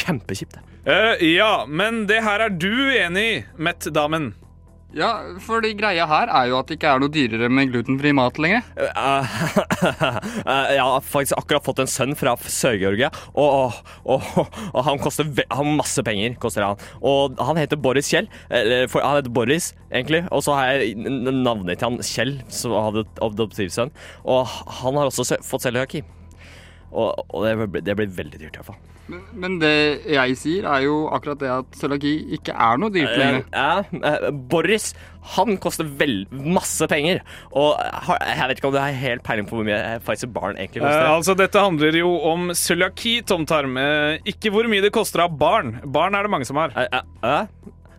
kjempekjipt. 0.00 0.58
Uh, 0.86 1.14
ja, 1.22 1.52
men 1.70 2.02
det 2.10 2.24
her 2.26 2.48
er 2.48 2.58
du 2.58 2.72
enig 2.90 3.26
i, 3.28 3.38
Met-damen. 3.62 4.32
Ja, 4.96 5.10
for 5.44 5.60
de 5.60 5.74
greia 5.76 6.06
her 6.08 6.30
er 6.32 6.46
jo 6.48 6.56
at 6.56 6.70
det 6.70 6.78
ikke 6.78 6.88
er 6.94 7.02
noe 7.02 7.12
dyrere 7.12 7.50
med 7.52 7.68
glutenfri 7.68 8.14
mat 8.16 8.38
lenger. 8.40 8.64
Uh, 8.80 9.36
jeg 10.72 10.80
har 10.80 11.04
faktisk 11.04 11.36
akkurat 11.36 11.66
fått 11.66 11.82
en 11.84 11.90
sønn 11.90 12.16
fra 12.16 12.32
Sør-Georgia, 12.40 13.10
og, 13.36 13.76
og, 14.08 14.24
og, 14.72 14.80
han 14.88 15.02
koster 15.02 15.28
han 15.52 15.76
masse 15.76 16.00
penger. 16.06 16.38
koster 16.40 16.64
han. 16.64 16.80
Og 17.04 17.36
han 17.44 17.60
heter 17.60 17.76
Boris 17.76 18.08
Kjell. 18.08 18.30
Eller, 18.48 18.88
for, 18.88 19.04
han 19.04 19.20
heter 19.20 19.36
Boris, 19.36 19.74
egentlig. 19.90 20.24
Og 20.32 20.46
så 20.48 20.56
har 20.56 20.72
jeg 20.80 20.96
navnet 20.96 21.76
til 21.76 21.90
han 21.90 22.00
Kjell, 22.00 22.38
som 22.48 22.78
hadde 22.80 23.04
adoptivsønn. 23.20 23.92
Og 24.24 24.48
han 24.80 24.96
har 24.96 25.12
også 25.12 25.42
fått 25.44 25.68
cøliaki. 25.68 26.06
Og, 26.92 27.24
og 27.34 27.42
det, 27.46 27.56
blir, 27.70 27.82
det 27.82 27.96
blir 27.98 28.12
veldig 28.22 28.38
dyrt, 28.40 28.54
i 28.54 28.60
hvert 28.60 28.68
fall. 28.72 28.82
Men, 29.06 29.20
men 29.38 29.52
det 29.62 29.70
jeg 30.10 30.34
sier, 30.40 30.64
er 30.66 30.80
jo 30.82 30.94
akkurat 31.14 31.38
det 31.38 31.50
at 31.54 31.76
cøliaki 31.78 32.14
ikke 32.34 32.54
er 32.58 32.80
noe 32.82 32.90
dyrt 32.90 33.12
lenger. 33.20 33.44
Ja, 33.54 33.66
ja, 33.92 34.00
eh, 34.10 34.30
Boris 34.50 34.88
han 35.36 35.56
koster 35.62 35.86
vel 36.00 36.24
masse 36.30 36.86
penger. 36.90 37.20
Og 37.54 37.78
jeg 37.78 38.48
vet 38.50 38.58
ikke 38.58 38.70
om 38.70 38.74
du 38.74 38.80
har 38.82 38.96
helt 38.98 39.22
peiling 39.26 39.46
på 39.46 39.58
hvor 39.60 39.66
mye 39.68 39.78
eh, 39.78 40.00
Pfizer 40.02 40.30
Barn 40.34 40.58
egentlig 40.58 40.82
Eh, 40.82 40.88
koster. 40.88 41.06
altså, 41.12 41.36
Dette 41.38 41.62
handler 41.62 42.00
jo 42.00 42.10
om 42.32 42.50
cøliaki, 42.58 43.20
Tom 43.26 43.46
Tarm. 43.46 43.78
Eh, 43.78 44.18
ikke 44.34 44.50
hvor 44.54 44.66
mye 44.70 44.82
det 44.82 44.90
koster 44.94 45.22
av 45.26 45.38
barn. 45.38 45.76
Barn 45.86 46.18
er 46.18 46.26
det 46.26 46.34
mange 46.34 46.46
som 46.50 46.58
har. 46.58 46.74
Eh, 46.74 47.46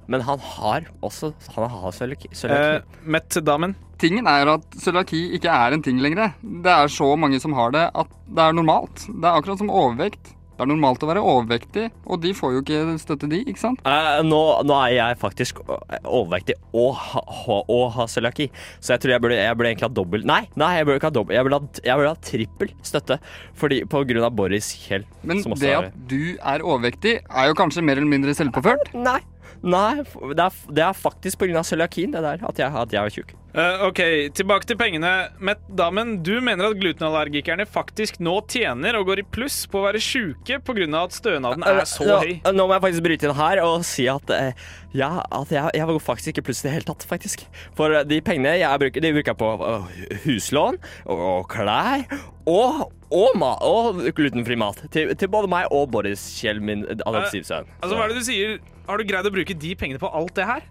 men 0.07 0.23
han 0.23 0.39
har 0.39 0.85
også 1.03 1.33
Han 1.55 1.69
har 1.71 1.91
cøliaki. 1.95 2.31
Eh, 2.47 2.79
Met-damen. 3.03 3.75
Tingen 3.97 4.29
er 4.29 4.49
at 4.51 4.79
cøliaki 4.81 5.23
ikke 5.37 5.49
er 5.49 5.73
en 5.73 5.83
ting 5.85 6.01
lenger. 6.03 6.35
Det 6.41 6.73
er 6.73 6.91
så 6.91 7.11
mange 7.17 7.39
som 7.41 7.55
har 7.57 7.73
det 7.73 7.87
at 7.97 8.17
det 8.27 8.43
er 8.43 8.57
normalt. 8.57 9.07
Det 9.07 9.25
er 9.25 9.37
akkurat 9.37 9.61
som 9.63 9.71
overvekt. 9.73 10.33
Det 10.57 10.65
er 10.65 10.69
normalt 10.71 11.03
å 11.05 11.07
være 11.11 11.21
overvektig, 11.21 11.83
og 12.09 12.17
de 12.23 12.31
får 12.33 12.55
jo 12.55 12.61
ikke 12.63 12.95
støtte, 12.97 13.27
de, 13.29 13.43
ikke 13.45 13.61
sant? 13.61 13.83
Eh, 13.85 14.23
nå, 14.25 14.39
nå 14.65 14.77
er 14.87 14.95
jeg 14.95 15.19
faktisk 15.21 15.59
eh, 15.61 15.99
overvektig 16.01 16.55
og, 16.71 16.97
ha, 16.97 17.21
og 17.61 17.83
har 17.93 18.09
cøliaki, 18.09 18.47
så 18.81 18.95
jeg 18.95 19.03
tror 19.03 19.13
jeg 19.13 19.21
burde, 19.21 19.37
jeg 19.37 19.53
burde 19.59 19.69
egentlig 19.69 19.85
ha 19.85 19.91
dobbel 19.99 20.25
Nei, 20.25 20.39
nei, 20.57 20.71
jeg 20.79 20.89
burde 20.89 20.97
ikke 20.97 21.11
ha 21.11 21.17
dobbel. 21.19 21.37
Jeg 21.37 21.45
burde 21.45 21.61
ha, 21.61 21.83
jeg 21.85 22.01
burde 22.01 22.15
ha 22.15 22.21
trippel 22.31 22.73
støtte 22.89 23.19
fordi, 23.61 23.83
på 23.85 24.01
grunn 24.09 24.25
av 24.25 24.33
Boris 24.39 24.71
Kjell. 24.81 25.05
Men 25.21 25.45
det 25.61 25.75
at 25.77 26.03
du 26.09 26.21
er 26.41 26.65
overvektig, 26.65 27.19
er 27.21 27.51
jo 27.51 27.57
kanskje 27.61 27.85
mer 27.85 28.01
eller 28.01 28.15
mindre 28.17 28.33
selvpåført? 28.37 28.95
Nei. 28.97 29.19
Nei, 29.61 30.01
det 30.01 30.41
er, 30.41 30.57
det 30.73 30.83
er 30.89 30.97
faktisk 30.97 31.41
pga. 31.41 31.61
cøliakien 31.65 32.17
det 32.17 32.25
der, 32.25 32.41
at 32.49 32.59
jeg, 32.61 32.73
at 32.81 32.93
jeg 32.93 33.03
er 33.03 33.13
tjukk. 33.13 33.37
Eh, 33.57 33.83
ok, 33.87 33.99
tilbake 34.37 34.67
til 34.69 34.77
pengene. 34.77 35.11
Met-damen, 35.41 36.19
du 36.21 36.35
mener 36.45 36.67
at 36.67 36.77
glutenallergikerne 36.77 37.65
faktisk 37.65 38.19
nå 38.21 38.35
tjener 38.53 38.99
og 38.99 39.07
går 39.09 39.23
i 39.23 39.25
pluss 39.33 39.63
på 39.65 39.79
å 39.79 39.87
være 39.87 40.01
sjuke 40.03 40.59
pga. 40.61 40.85
at 41.01 41.15
stønaden 41.15 41.65
er 41.65 41.81
så 41.89 42.05
Nå- 42.05 42.19
høy? 42.21 42.53
Nå 42.53 42.67
må 42.67 42.75
jeg 42.75 42.83
faktisk 42.85 43.03
bryte 43.07 43.25
inn 43.25 43.33
her 43.33 43.63
og 43.63 43.83
si 43.83 44.05
at, 44.07 44.29
uh, 44.29 44.53
ja, 44.93 45.23
at 45.31 45.49
jeg, 45.49 45.71
jeg 45.73 45.89
går 45.89 45.99
faktisk 45.99 46.27
ikke 46.35 46.45
pluss 46.45 46.61
i 46.61 46.67
det 46.67 46.75
hele 46.75 46.85
tatt, 46.85 47.01
faktisk. 47.09 47.47
For 47.73 47.97
eh, 47.97 48.05
de 48.05 48.21
pengene 48.21 48.59
jeg 48.59 48.83
bruker, 48.85 49.01
de 49.01 49.13
bruker 49.17 49.33
jeg 49.33 49.41
på 49.41 49.51
uh, 49.65 49.89
huslån 50.27 50.77
og, 51.09 51.17
og 51.17 51.49
klær 51.49 52.05
og, 52.45 52.93
og, 53.09 53.29
ma 53.41 53.55
og 53.65 54.05
glutenfri 54.13 54.55
mat. 54.55 54.85
Til, 54.93 55.15
til 55.17 55.33
både 55.33 55.49
meg 55.49 55.73
og 55.73 55.89
Boris 55.89 56.29
Kjell, 56.37 56.61
min 56.61 56.85
adoptivsønn. 57.01 57.65
Altså, 57.81 57.95
hva 57.97 58.05
er 58.05 58.13
det 58.13 58.21
du 58.21 58.27
sier? 58.29 58.59
Har 58.85 59.01
du 59.01 59.09
greid 59.09 59.25
å 59.25 59.33
bruke 59.33 59.57
de 59.57 59.73
pengene 59.73 59.97
på 59.97 60.13
alt 60.13 60.37
det 60.37 60.45
her? 60.45 60.67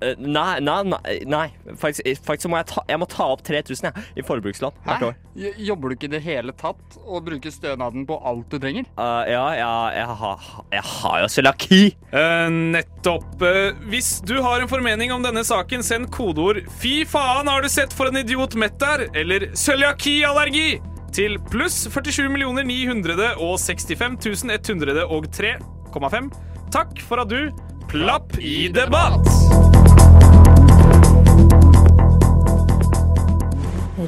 Eh, 0.00 0.16
Nei, 0.20 0.60
nei, 0.64 0.80
nei, 0.88 1.16
nei. 1.28 1.46
Faktisk, 1.78 2.22
faktisk 2.24 2.50
må 2.52 2.60
jeg 2.60 2.68
ta, 2.72 2.82
jeg 2.88 3.00
må 3.00 3.06
ta 3.10 3.26
opp 3.34 3.42
3000 3.46 3.90
jeg, 3.90 4.04
i 4.20 4.24
forbrukslån 4.24 4.76
hvert 4.86 5.04
år. 5.10 5.16
Jobber 5.60 5.92
du 5.92 5.96
ikke 5.96 6.08
i 6.08 6.12
det 6.14 6.22
hele 6.24 6.54
tatt 6.58 6.96
og 7.04 7.24
bruker 7.26 7.52
stønaden 7.54 8.06
på 8.08 8.16
alt 8.26 8.50
du 8.52 8.58
trenger? 8.60 8.88
Uh, 8.98 9.22
ja, 9.28 9.44
ja, 9.58 9.72
jeg, 9.94 10.16
har, 10.22 10.46
jeg 10.74 10.84
har 10.92 11.16
jo 11.22 11.28
cøliaki. 11.36 11.80
Uh, 12.12 12.48
nettopp. 12.76 13.28
Uh, 13.42 13.70
hvis 13.92 14.12
du 14.26 14.38
har 14.44 14.62
en 14.62 14.70
formening 14.70 15.12
om 15.14 15.24
denne 15.24 15.44
saken, 15.46 15.84
send 15.86 16.10
kodeord 16.14 16.62
'Fy 16.80 17.02
faen, 17.08 17.48
har 17.50 17.62
du 17.62 17.68
sett 17.72 17.92
for 17.96 18.10
en 18.10 18.20
idiot 18.20 18.56
Mett 18.58 18.78
der?' 18.80 19.08
eller 19.14 19.50
'cøliakiallergi' 19.52 20.80
til 21.14 21.38
pluss 21.50 21.84
47 21.90 22.28
965 22.30 24.16
103,5. 24.20 26.30
Takk 26.70 27.00
for 27.02 27.24
at 27.24 27.32
du 27.32 27.50
plapp 27.90 28.36
i 28.38 28.68
debatt! 28.70 29.79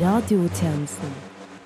Radiotjenesten. 0.01 1.13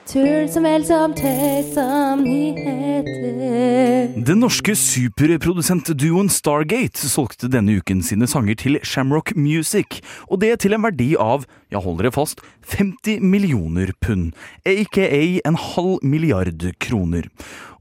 Tull 0.07 0.47
som 0.51 0.63
vel 0.67 0.85
som 0.87 1.13
tøys 1.19 1.75
nyheter. 2.21 4.15
Den 4.27 4.41
norske 4.43 4.75
superprodusentduoen 4.79 6.31
Stargate 6.31 7.11
solgte 7.11 7.51
denne 7.51 7.77
uken 7.79 8.03
sine 8.07 8.27
sanger 8.31 8.55
til 8.59 8.79
Shamrock 8.87 9.35
Music, 9.39 10.01
og 10.31 10.41
det 10.43 10.61
til 10.63 10.75
en 10.75 10.83
verdi 10.87 11.17
av, 11.19 11.47
ja 11.71 11.79
hold 11.83 11.99
dere 12.01 12.15
fast, 12.15 12.43
50 12.71 13.23
millioner 13.23 13.91
pund, 14.03 14.33
aka 14.67 15.07
en 15.47 15.59
halv 15.59 15.99
milliard 16.03 16.63
kroner. 16.83 17.27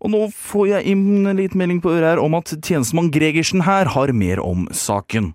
Og 0.01 0.13
nå 0.13 0.29
får 0.33 0.67
jeg 0.75 0.93
inn 0.93 1.25
en 1.25 1.37
liten 1.41 1.57
melding 1.61 1.81
på 1.81 1.93
øret 1.93 2.15
her 2.15 2.21
om 2.21 2.37
at 2.37 2.53
tjenestemann 2.57 3.13
Gregersen 3.13 3.65
her 3.65 3.85
har 3.93 4.13
mer 4.13 4.41
om 4.45 4.69
saken. 4.73 5.33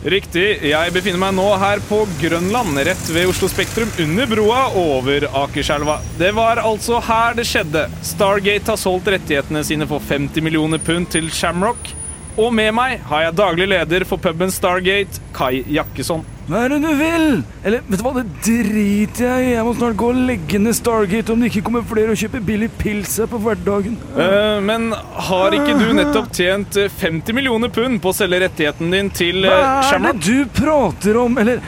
Riktig. 0.00 0.62
Jeg 0.64 0.92
befinner 0.94 1.20
meg 1.20 1.34
nå 1.36 1.44
her 1.60 1.80
på 1.84 1.98
Grønland, 2.22 2.78
rett 2.88 3.08
ved 3.12 3.28
Oslo 3.28 3.50
Spektrum, 3.52 3.90
under 4.00 4.30
broa 4.30 4.62
over 4.80 5.26
Akerselva. 5.42 5.98
Det 6.16 6.30
var 6.32 6.62
altså 6.64 7.02
her 7.04 7.36
det 7.36 7.44
skjedde. 7.44 7.82
Stargate 8.08 8.72
har 8.72 8.80
solgt 8.80 9.10
rettighetene 9.12 9.60
sine 9.66 9.88
for 9.90 10.00
50 10.00 10.40
millioner 10.46 10.80
pund 10.80 11.10
til 11.12 11.28
Shamrock. 11.28 11.92
Og 12.40 12.48
med 12.56 12.72
meg 12.72 13.04
har 13.10 13.26
jeg 13.26 13.36
daglig 13.42 13.68
leder 13.74 14.06
for 14.08 14.22
puben 14.24 14.48
Stargate, 14.54 15.20
Kai 15.36 15.60
Jakkesson. 15.68 16.24
Hva 16.50 16.64
er 16.66 16.72
det 16.72 16.80
du 16.82 16.88
vil? 16.98 17.26
Eller, 17.62 17.82
vet 17.86 18.00
du 18.00 18.02
hva, 18.02 18.10
det 18.16 18.24
driter 18.42 19.22
jeg 19.22 19.42
i. 19.44 19.50
Jeg 19.52 19.62
må 19.62 19.74
snart 19.78 19.94
gå 20.00 20.08
og 20.10 20.22
legge 20.26 20.58
ned 20.58 20.74
Stargate 20.74 21.30
om 21.30 21.38
det 21.38 21.52
ikke 21.52 21.62
kommer 21.68 21.84
flere 21.86 22.10
og 22.10 22.18
kjøper 22.18 22.40
billig 22.42 22.66
pils 22.80 23.12
her 23.22 23.28
på 23.30 23.38
hverdagen. 23.44 23.94
Uh, 24.16 24.58
men 24.66 24.88
har 25.28 25.54
ikke 25.54 25.76
du 25.78 25.92
nettopp 25.94 26.32
tjent 26.34 26.74
eh, 26.80 26.90
50 26.90 27.36
millioner 27.38 27.70
pund 27.70 28.00
på 28.02 28.10
å 28.10 28.16
selge 28.18 28.40
rettigheten 28.42 28.90
din 28.90 29.12
til 29.14 29.46
eh, 29.46 29.52
Hva 29.54 29.92
er 29.94 30.02
det 30.08 30.24
du 30.26 30.50
prater 30.56 31.20
om? 31.22 31.38
Eller, 31.38 31.62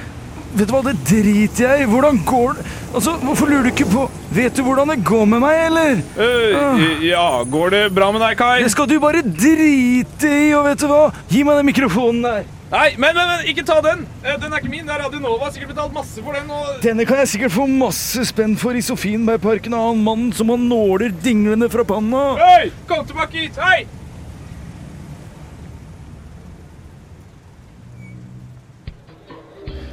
vet 0.51 0.67
du 0.67 0.75
hva, 0.75 0.81
det 0.89 0.97
driter 1.07 1.63
jeg 1.69 1.85
i. 1.85 1.87
Hvordan 1.93 2.19
går 2.27 2.59
det? 2.59 2.65
Altså, 2.91 3.15
hvorfor 3.23 3.53
lurer 3.53 3.69
du 3.69 3.71
ikke 3.71 3.87
på 3.89 4.09
Vet 4.35 4.59
du 4.59 4.65
hvordan 4.67 4.91
det 4.91 4.97
går 5.07 5.29
med 5.31 5.45
meg, 5.45 5.61
eller? 5.69 6.03
Eh, 6.27 7.07
ja, 7.07 7.29
går 7.55 7.71
det 7.77 7.85
bra 7.95 8.11
med 8.11 8.25
deg, 8.25 8.35
Kai? 8.41 8.65
Det 8.65 8.75
skal 8.75 8.91
du 8.91 8.97
bare 8.99 9.23
drite 9.23 10.35
i, 10.49 10.51
og 10.59 10.67
vet 10.67 10.83
du 10.83 10.89
hva? 10.91 11.05
Gi 11.31 11.45
meg 11.47 11.61
den 11.61 11.71
mikrofonen 11.71 12.27
der. 12.27 12.51
Nei, 12.73 12.95
men, 12.97 13.13
men, 13.13 13.29
men 13.29 13.49
ikke 13.51 13.67
ta 13.69 13.75
den! 13.85 14.07
Eh, 14.25 14.37
Den 14.41 14.49
er 14.49 14.63
ikke 14.63 14.71
min. 14.73 14.87
Det 14.89 14.95
er 14.95 15.03
Radio 15.05 15.19
Nova. 15.21 15.51
Sikkert 15.53 15.75
betalt 15.75 15.93
masse 15.93 16.23
for 16.25 16.33
den. 16.33 16.49
Og... 16.49 16.79
Denne 16.81 17.05
kan 17.05 17.19
jeg 17.21 17.29
sikkert 17.35 17.53
få 17.53 17.67
masse 17.69 18.25
spenn 18.31 18.55
for 18.57 18.73
i 18.73 18.81
Sofienbergparken 18.85 19.75
av 19.77 19.91
han 19.91 20.01
mannen 20.07 20.31
som 20.33 20.49
har 20.49 20.61
nåler 20.61 21.13
dinglende 21.25 21.69
fra 21.73 21.85
panna. 21.85 22.23
Hei! 22.41 22.71
Kom 22.89 23.05
tilbake 23.09 23.45
hit! 23.45 23.61
Hei! 23.61 23.85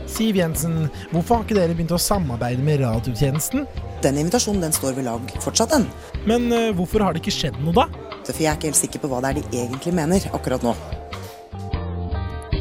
Siv 0.09 0.39
Jensen, 0.39 0.87
hvorfor 1.11 1.37
har 1.37 1.43
ikke 1.45 1.59
dere 1.59 1.75
begynt 1.75 1.93
å 1.95 1.99
samarbeide 2.01 2.63
med 2.63 2.79
radiotjenesten? 2.81 3.67
Den 4.03 4.21
invitasjonen 4.23 4.63
den 4.63 4.75
står 4.75 4.95
ved 4.97 5.07
lag 5.07 5.35
fortsatt, 5.43 5.75
den. 5.75 5.85
Men 6.27 6.47
uh, 6.51 6.71
hvorfor 6.79 7.03
har 7.03 7.15
det 7.15 7.25
ikke 7.25 7.35
skjedd 7.35 7.59
noe, 7.59 7.75
da? 7.75 7.87
For 8.23 8.39
jeg 8.39 8.53
er 8.53 8.55
ikke 8.55 8.71
helt 8.71 8.81
sikker 8.81 9.03
på 9.03 9.11
hva 9.11 9.21
det 9.23 9.35
er 9.35 9.39
de 9.43 9.63
egentlig 9.65 9.95
mener 9.99 10.31
akkurat 10.31 10.63
nå. 10.63 10.75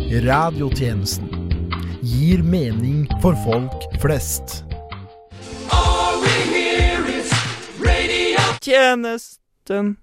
Radiotjenesten 0.09 1.29
gir 2.01 2.41
mening 2.41 3.03
for 3.21 3.37
folk 3.45 3.83
flest. 4.01 4.63
Tjenesten. 8.65 9.99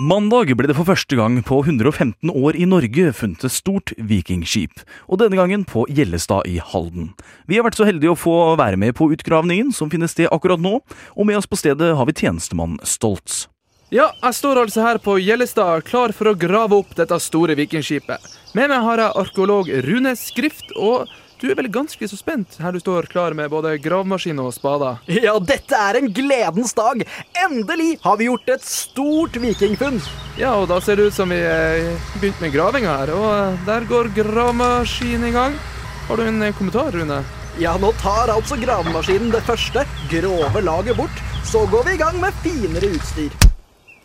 Mandag 0.00 0.54
ble 0.56 0.70
det 0.70 0.78
for 0.78 0.88
første 0.88 1.12
gang 1.12 1.36
på 1.44 1.60
115 1.60 2.32
år 2.32 2.56
i 2.56 2.64
Norge 2.64 3.12
funnet 3.12 3.44
et 3.44 3.52
stort 3.52 3.92
vikingskip, 4.00 4.80
og 5.12 5.20
denne 5.20 5.36
gangen 5.36 5.68
på 5.68 5.84
Gjellestad 5.92 6.48
i 6.48 6.56
Halden. 6.56 7.12
Vi 7.44 7.60
har 7.60 7.68
vært 7.68 7.76
så 7.76 7.84
heldige 7.84 8.16
å 8.16 8.20
få 8.22 8.56
være 8.56 8.80
med 8.80 8.96
på 8.96 9.12
utgravningen 9.12 9.76
som 9.76 9.92
finner 9.92 10.08
sted 10.08 10.32
akkurat 10.32 10.64
nå, 10.64 10.78
og 10.80 11.28
med 11.28 11.36
oss 11.36 11.50
på 11.50 11.60
stedet 11.60 11.92
har 12.00 12.08
vi 12.08 12.16
tjenestemann 12.16 12.80
Stoltz. 12.80 13.44
Ja, 13.90 14.12
jeg 14.22 14.36
står 14.38 14.60
altså 14.60 14.84
her 14.84 15.00
på 15.02 15.16
Gjellestad, 15.18 15.82
klar 15.82 16.12
for 16.14 16.30
å 16.30 16.36
grave 16.38 16.76
opp 16.78 16.92
dette 16.94 17.16
store 17.18 17.56
vikingskipet. 17.58 18.22
Med 18.54 18.70
meg 18.70 18.84
har 18.86 19.02
jeg 19.02 19.18
arkeolog 19.18 19.70
Rune 19.82 20.12
Skrift, 20.14 20.70
og 20.78 21.10
du 21.40 21.48
er 21.50 21.56
vel 21.58 21.66
ganske 21.74 22.06
så 22.06 22.18
spent 22.18 22.60
her 22.62 22.70
du 22.70 22.78
står 22.78 23.08
klar 23.10 23.34
med 23.34 23.50
både 23.50 23.72
gravemaskin 23.82 24.38
og 24.38 24.52
spader. 24.54 25.00
Ja, 25.26 25.34
dette 25.42 25.74
er 25.74 25.98
en 25.98 26.06
gledens 26.14 26.76
dag. 26.78 27.02
Endelig 27.48 27.96
har 28.04 28.22
vi 28.22 28.30
gjort 28.30 28.54
et 28.54 28.62
stort 28.62 29.40
vikingfunn. 29.42 29.98
Ja, 30.38 30.54
og 30.60 30.70
da 30.70 30.78
ser 30.78 31.02
det 31.02 31.10
ut 31.10 31.18
som 31.18 31.34
vi 31.34 31.42
eh, 31.42 31.90
begynte 32.20 32.46
med 32.46 32.54
gravinga 32.54 32.94
her, 33.02 33.14
og 33.18 33.28
eh, 33.32 33.60
der 33.66 33.90
går 33.90 34.14
gravemaskinen 34.22 35.32
i 35.32 35.34
gang. 35.34 35.58
Har 36.06 36.22
du 36.22 36.28
en 36.30 36.42
eh, 36.46 36.54
kommentar, 36.54 36.94
Rune? 36.94 37.24
Ja, 37.58 37.74
nå 37.74 37.90
tar 37.98 38.30
altså 38.30 38.54
gravemaskinen 38.54 39.34
det 39.34 39.42
første 39.50 39.82
grove 40.14 40.62
laget 40.62 41.02
bort. 41.02 41.28
Så 41.42 41.66
går 41.74 41.90
vi 41.90 41.98
i 41.98 42.04
gang 42.06 42.22
med 42.22 42.44
finere 42.46 42.94
utstyr. 42.94 43.39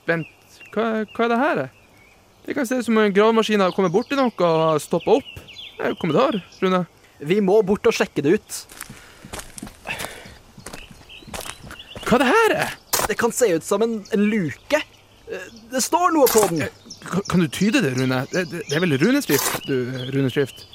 Vent, 0.05 0.27
hva, 0.73 1.05
hva 1.15 1.25
er 1.25 1.31
det 1.31 1.41
her? 1.41 1.61
Det 2.45 2.53
kan 2.53 2.67
se 2.69 2.77
ut 2.77 2.85
som 2.85 2.97
en 3.01 3.13
gravemaskin 3.13 3.63
har 3.63 3.73
kommet 3.73 3.93
borti 3.93 4.17
noe 4.17 4.29
og 4.29 4.59
har 4.61 4.81
stoppa 4.83 5.17
opp. 5.17 5.31
Det 5.75 5.81
er 5.81 5.93
jo 5.93 5.99
kommentar, 5.99 6.37
Rune. 6.61 6.83
Vi 7.25 7.39
må 7.41 7.57
bort 7.65 7.87
og 7.89 7.95
sjekke 7.95 8.21
det 8.25 8.35
ut. 8.37 8.59
Hva 12.05 12.19
er 12.19 12.21
det 12.21 12.29
her? 12.29 12.55
er? 12.65 12.75
Det 13.09 13.17
kan 13.17 13.33
se 13.33 13.49
ut 13.55 13.65
som 13.65 13.81
en, 13.85 13.97
en 14.13 14.27
luke. 14.29 14.81
Eh, 15.25 15.47
Det 15.73 15.81
står 15.81 16.13
noe 16.13 16.29
på 16.29 16.45
den. 16.51 16.67
Kan, 17.05 17.25
kan 17.31 17.41
du 17.41 17.47
tyde 17.49 17.81
det, 17.81 17.95
Rune? 17.97 18.21
Det, 18.31 18.45
det, 18.51 18.61
det 18.69 18.77
er 18.77 18.85
vel 18.85 18.97
runeskrift, 19.01 19.65
du, 19.65 19.75
runeskrift? 20.13 20.67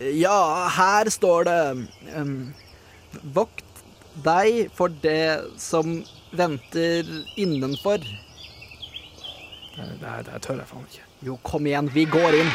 Ja, 0.00 0.68
her 0.76 1.08
står 1.08 1.46
det 1.48 1.60
um, 2.12 2.36
Vokt 3.32 3.64
deg 4.24 4.68
for 4.76 4.92
det 5.00 5.40
som 5.60 6.02
venter 6.36 7.08
innenfor. 7.40 8.04
Det, 9.76 10.12
det, 10.24 10.40
tør 10.40 10.60
jeg 10.62 10.68
faen 10.70 10.84
ikke. 10.88 11.02
Jo, 11.26 11.34
kom 11.44 11.66
igjen, 11.68 11.90
vi 11.92 12.06
går 12.08 12.36
inn. 12.38 12.52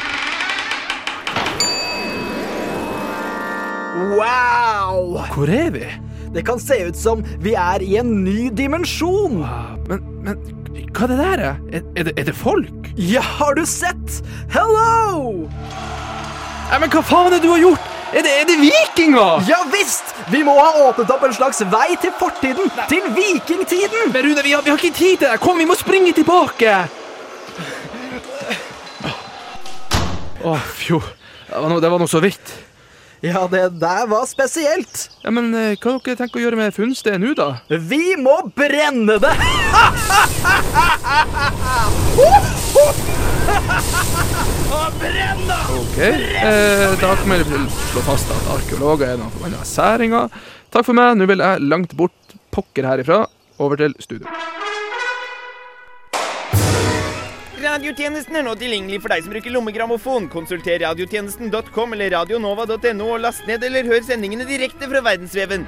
Wow! 4.16 5.20
Hvor 5.34 5.52
er 5.52 5.70
vi? 5.70 5.86
Det 6.34 6.42
kan 6.48 6.58
se 6.58 6.80
ut 6.88 6.96
som 6.98 7.22
vi 7.44 7.52
er 7.54 7.84
i 7.84 7.94
en 8.00 8.24
ny 8.24 8.48
dimensjon. 8.56 9.42
Men, 9.86 10.02
men 10.24 10.40
hva 10.96 11.06
er 11.06 11.12
det 11.12 11.18
der? 11.20 11.42
er? 11.46 11.56
Er, 11.70 12.06
det, 12.08 12.14
er 12.16 12.26
det 12.26 12.34
folk? 12.34 12.90
Ja, 12.96 13.22
har 13.22 13.54
du 13.54 13.62
sett? 13.68 14.22
Hello! 14.50 15.44
Nei, 16.72 16.80
men 16.80 16.90
hva 16.90 17.04
faen 17.04 17.28
er 17.28 17.36
det 17.36 17.42
du 17.44 17.52
har 17.52 17.62
gjort? 17.62 17.90
Er 18.12 18.26
det, 18.26 18.32
er 18.40 18.48
det 18.48 18.58
vikinger? 18.60 19.44
Ja 19.48 19.62
visst! 19.72 20.10
Vi 20.32 20.42
må 20.44 20.56
ha 20.58 20.88
åpnet 20.88 21.12
opp 21.14 21.22
en 21.24 21.36
slags 21.36 21.62
vei 21.72 21.94
til 22.00 22.12
fortiden. 22.18 22.72
Til 22.90 23.06
vikingtiden. 23.14 24.10
Men 24.10 24.26
Rune, 24.26 24.42
vi 24.42 24.56
har, 24.56 24.64
vi 24.66 24.72
har 24.72 24.80
ikke 24.80 24.96
tid 24.96 25.22
til 25.22 25.28
det. 25.28 25.38
Kom, 25.40 25.60
vi 25.62 25.68
må 25.68 25.78
springe 25.78 26.12
tilbake. 26.16 26.74
Å, 30.42 30.56
fjo. 30.76 30.98
Det 31.48 31.60
var 31.60 31.70
noe, 31.70 31.80
det 31.84 31.90
var 31.92 32.00
noe 32.02 32.10
så 32.10 32.20
vidt. 32.24 32.52
Ja, 33.22 33.44
det 33.46 33.78
der 33.78 34.06
var 34.10 34.24
spesielt. 34.26 35.04
Ja, 35.22 35.30
Men 35.30 35.52
eh, 35.54 35.76
hva 35.78 35.94
dere 36.02 36.18
tenker 36.18 36.40
å 36.40 36.42
gjøre 36.42 36.58
med 36.58 36.74
funnstedet 36.74 37.20
nå, 37.22 37.36
da? 37.38 37.52
Vi 37.70 38.16
må 38.18 38.40
brenne 38.56 39.20
det! 39.22 39.34
Brenne! 45.02 45.58
Ok, 45.78 45.98
eh, 45.98 47.00
da 47.00 47.14
kan 47.16 47.30
vi 47.30 47.60
slå 47.92 48.02
fast 48.06 48.30
at 48.34 48.50
arkeologer 48.56 49.12
er 49.12 49.20
noen 49.20 49.32
forbanna 49.34 49.62
særinger. 49.66 50.32
Takk 50.72 50.86
for 50.88 50.96
meg. 50.96 51.14
Nå 51.18 51.28
vil 51.30 51.42
jeg 51.44 51.66
langt 51.68 51.94
bort 51.98 52.36
pokker 52.54 52.88
herifra. 52.88 53.24
Over 53.62 53.78
til 53.84 53.94
studio. 54.02 54.26
Radiotjenesten 57.62 58.34
er 58.34 58.42
nå 58.42 58.56
tilgjengelig 58.58 58.98
for 59.04 59.12
deg 59.12 59.22
som 59.22 59.30
bruker 59.30 59.52
lommegrammofon. 59.54 60.24
Konsulter 60.32 60.80
radiotjenesten.com 60.82 61.92
eller 61.94 62.10
radionova.no 62.16 63.06
og 63.14 63.20
last 63.22 63.46
ned 63.46 63.62
eller 63.62 63.86
hør 63.86 64.02
sendingene 64.02 64.46
direkte 64.48 64.88
fra 64.90 65.02
verdensveven. 65.06 65.66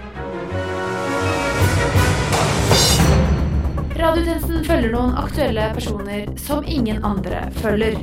Radiotjenesten 3.94 4.66
følger 4.66 4.90
noen 4.90 5.14
aktuelle 5.22 5.68
personer 5.76 6.26
som 6.42 6.66
ingen 6.66 6.98
andre 7.06 7.44
følger. 7.60 8.00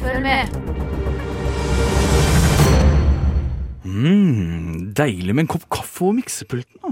Følg 0.00 0.24
med. 0.24 0.56
Mm, 3.84 4.94
deilig 4.96 5.34
med 5.34 5.44
en 5.44 5.52
kopp 5.52 5.68
kaffe 5.68 6.08
og 6.08 6.16
miksepulten. 6.22 6.85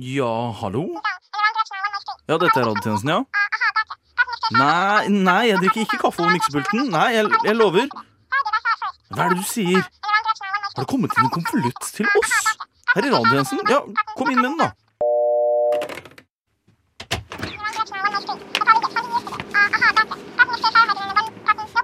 Ja, 0.00 0.52
hallo? 0.62 0.86
Ja, 2.28 2.38
dette 2.38 2.60
er 2.60 2.64
radiotjenesten, 2.64 3.10
ja. 3.10 3.24
Nei, 4.56 5.10
nei, 5.12 5.42
jeg 5.50 5.58
drikker 5.60 5.82
ikke 5.82 5.98
kaffe 6.00 6.22
over 6.22 6.32
miksepulten. 6.32 6.86
Nei, 6.94 7.08
jeg, 7.18 7.28
jeg 7.44 7.56
lover. 7.58 7.90
Hva 9.12 9.26
er 9.26 9.34
det 9.34 9.42
du 9.42 9.50
sier? 9.50 9.84
Har 9.84 10.78
det 10.78 10.86
kommet 10.88 11.12
inn 11.18 11.28
en 11.28 11.34
konvolutt 11.34 11.90
til 11.92 12.08
oss? 12.16 12.32
Her 12.94 13.10
i 13.10 13.12
radiotjenesten? 13.12 13.60
Ja, 13.68 13.82
kom 14.16 14.32
inn 14.32 14.40
med 14.40 14.48
den, 14.48 14.58
da. 14.62 14.70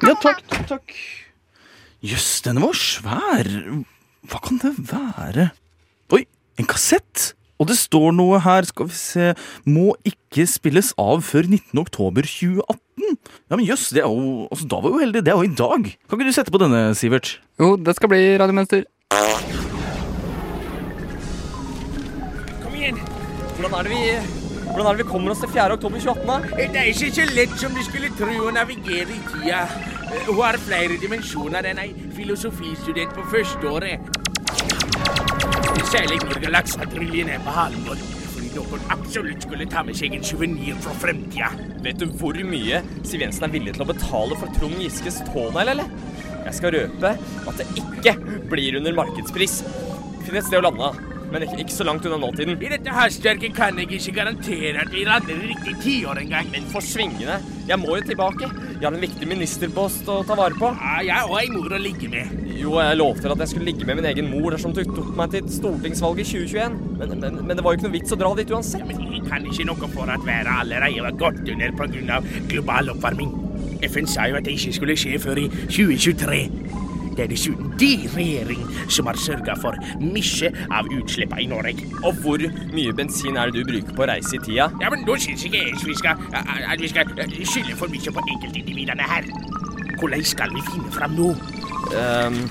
Ja, 0.07 0.15
takk, 0.25 0.45
takk, 0.49 0.67
takk. 0.73 1.01
yes, 2.01 2.41
denne 2.47 2.65
var 2.65 2.81
svær. 2.81 3.57
Hva 4.31 4.47
kan 4.49 4.63
det 4.65 4.79
være? 4.89 5.51
Oi, 6.17 6.25
en 6.57 6.71
kassett! 6.71 7.35
Og 7.59 7.69
det 7.71 7.79
står 7.81 8.13
noe 8.17 8.41
her, 8.45 8.67
skal 8.69 8.89
vi 8.91 8.97
se 8.99 9.33
Må 9.69 9.95
ikke 10.07 10.47
spilles 10.51 10.93
av 11.01 11.25
før 11.25 11.49
19. 11.49 11.81
oktober 11.81 12.27
2018. 12.29 13.17
Ja, 13.51 13.57
men 13.57 13.67
jøss, 13.67 13.89
det 13.95 14.03
er 14.05 14.09
jo 14.11 14.47
altså, 14.51 14.69
Da 14.69 14.81
var 14.85 14.93
jo 14.95 15.03
heldig. 15.05 15.25
Det 15.25 15.33
er 15.33 15.41
jo 15.41 15.49
i 15.49 15.57
dag. 15.57 15.93
Kan 16.09 16.19
ikke 16.19 16.29
du 16.29 16.37
sette 16.37 16.53
på 16.53 16.61
denne, 16.63 16.89
Sivert? 16.99 17.39
Jo, 17.61 17.77
det 17.77 17.97
skal 17.97 18.13
bli 18.13 18.23
radiomønster. 18.41 18.85
Kom 22.63 22.75
igjen. 22.75 23.01
Hvordan 23.57 23.79
er 23.79 23.89
det 23.89 23.95
vi 23.95 24.03
hvordan 24.67 24.91
er 24.91 24.97
det 24.97 25.07
vi 25.07 25.11
kommer 25.11 25.31
oss 25.31 25.39
til 25.41 25.49
4. 25.49 25.73
oktober 25.73 26.01
2018, 26.03 26.27
da? 26.29 26.57
Det 26.73 26.81
er 26.81 26.89
ikke 26.91 27.11
så 27.15 27.25
lett 27.33 27.53
som 27.61 27.73
du 27.73 27.81
skulle 27.87 28.11
tro 28.19 28.35
å 28.45 28.51
navigere 28.53 29.15
i 29.15 29.21
tida. 29.31 29.63
Hun 30.27 30.41
har 30.43 30.59
flere 30.61 30.99
dimensjoner 31.01 31.71
enn 31.71 31.81
ei 31.81 31.93
filosofistudent 32.19 33.15
på 33.17 33.25
førsteåret. 33.31 34.26
Særlig 35.85 36.19
når 36.25 36.41
galaksepatruljen 36.43 37.29
er 37.31 37.43
på 37.45 37.53
halvmål. 37.53 38.01
Fordi 38.33 38.49
noen 38.55 38.87
absolutt 38.95 39.45
skulle 39.45 39.67
ta 39.71 39.83
med 39.87 39.97
seg 39.99 40.17
en 40.17 40.25
suvenir 40.25 40.79
fra 40.85 40.95
fremtida. 40.97 41.51
Vet 41.85 42.01
du 42.01 42.07
hvor 42.21 42.37
mye 42.49 42.81
Siv 43.07 43.23
Jensen 43.25 43.47
er 43.47 43.53
villig 43.53 43.77
til 43.77 43.85
å 43.85 43.89
betale 43.91 44.39
for 44.41 44.53
Trond 44.57 44.81
Giskes 44.83 45.21
tånegl, 45.29 45.75
eller? 45.75 45.93
Jeg 46.47 46.57
skal 46.59 46.75
røpe 46.77 47.13
at 47.17 47.61
det 47.61 47.69
ikke 47.83 48.17
blir 48.51 48.79
under 48.81 48.97
markedspris. 48.97 49.61
Finn 50.27 50.41
et 50.41 50.49
sted 50.49 50.61
å 50.61 50.67
lande, 50.67 50.91
men 51.37 51.45
ikke, 51.45 51.59
ikke 51.67 51.75
så 51.75 51.85
langt 51.85 52.07
unna 52.09 52.17
nåtiden. 52.21 52.57
I 52.65 52.71
dette 52.73 52.93
hastverket 52.97 53.53
kan 53.57 53.77
jeg 53.77 53.91
ikke 53.99 54.15
garantere 54.17 54.81
at 54.81 54.93
vi 54.93 55.05
lander 55.05 55.37
i 55.37 55.51
riktig 55.51 55.75
tiår 55.85 56.23
engang. 56.23 56.49
Men 56.55 56.65
for 56.73 56.85
svingene. 56.85 57.37
Jeg 57.67 57.81
må 57.83 57.97
jo 57.99 58.05
tilbake. 58.07 58.49
Jeg 58.77 58.85
har 58.87 58.95
en 58.95 59.03
viktig 59.03 59.29
ministerpost 59.29 60.09
å 60.13 60.21
ta 60.25 60.37
vare 60.39 60.57
på. 60.57 60.71
Ja, 60.71 60.95
jeg 61.05 61.27
har 61.29 61.41
ei 61.43 61.51
mor 61.53 61.75
å 61.77 61.81
ligge 61.83 62.09
med. 62.13 62.33
Jo, 62.57 62.79
jeg 62.81 63.01
lovte 63.01 63.33
at 63.35 63.43
jeg 63.45 63.53
skulle 63.53 63.69
ligge 63.69 63.89
med 63.89 64.01
min 64.01 64.09
egen 64.13 64.31
mor 64.33 64.55
dersom 64.55 64.73
du 64.77 64.81
tok 64.87 65.13
meg 65.19 65.35
til 65.35 65.51
stortingsvalget 65.53 66.25
i 66.25 66.47
2021. 66.47 66.79
Men, 67.03 67.15
men, 67.21 67.43
men 67.43 67.53
det 67.59 67.67
var 67.67 67.75
jo 67.75 67.81
ikke 67.81 67.89
noe 67.91 67.97
vits 67.99 68.17
å 68.17 68.21
dra 68.23 68.33
dit 68.39 68.57
uansett. 68.57 68.87
Men 68.89 69.05
jeg 69.05 69.27
kan 69.29 69.45
ikke 69.45 69.69
noe 69.69 69.93
for 69.93 70.15
at 70.15 70.25
været 70.25 70.53
allerede 70.55 71.05
var 71.05 71.21
godt 71.27 71.45
under 71.45 71.77
pga. 71.83 72.23
global 72.49 72.95
oppvarming. 72.97 73.37
FN 73.91 74.09
sa 74.09 74.31
jo 74.31 74.41
at 74.41 74.49
det 74.49 74.57
ikke 74.57 74.77
skulle 74.79 74.97
skje 74.97 75.21
før 75.21 75.45
i 75.45 75.49
2023. 75.69 76.86
Det 77.17 77.25
er 77.25 77.31
dessuten 77.33 77.73
din 77.81 78.05
regjering 78.13 78.63
som 78.93 79.09
har 79.09 79.17
sørga 79.17 79.57
for 79.61 79.77
mye 80.03 80.51
av 80.77 80.91
utslippene 80.93 81.43
i 81.43 81.49
Norge. 81.49 81.89
Og 82.05 82.21
hvor 82.21 82.45
mye 82.75 82.93
bensin 82.97 83.37
er 83.41 83.51
det 83.51 83.63
du 83.65 83.73
bruker 83.73 83.97
på 83.97 84.05
å 84.05 84.11
reise 84.13 84.37
i 84.37 84.43
tida? 84.45 84.69
Ja, 84.83 84.91
men 84.93 85.07
Nå 85.07 85.17
syns 85.23 85.45
ikke 85.47 85.63
jeg 85.65 85.81
vi 85.87 85.97
skal, 85.97 86.21
at 86.37 86.81
vi 86.83 86.91
skal 86.93 87.13
skylde 87.49 87.77
for 87.79 87.93
mye 87.93 88.13
på 88.13 88.25
enkeltindividene 88.35 89.09
her. 89.15 89.29
Hvordan 89.99 90.25
skal 90.25 90.53
vi 90.53 90.65
finne 90.73 90.93
fram 90.93 91.17
nå? 91.17 91.31
Um, 91.97 92.43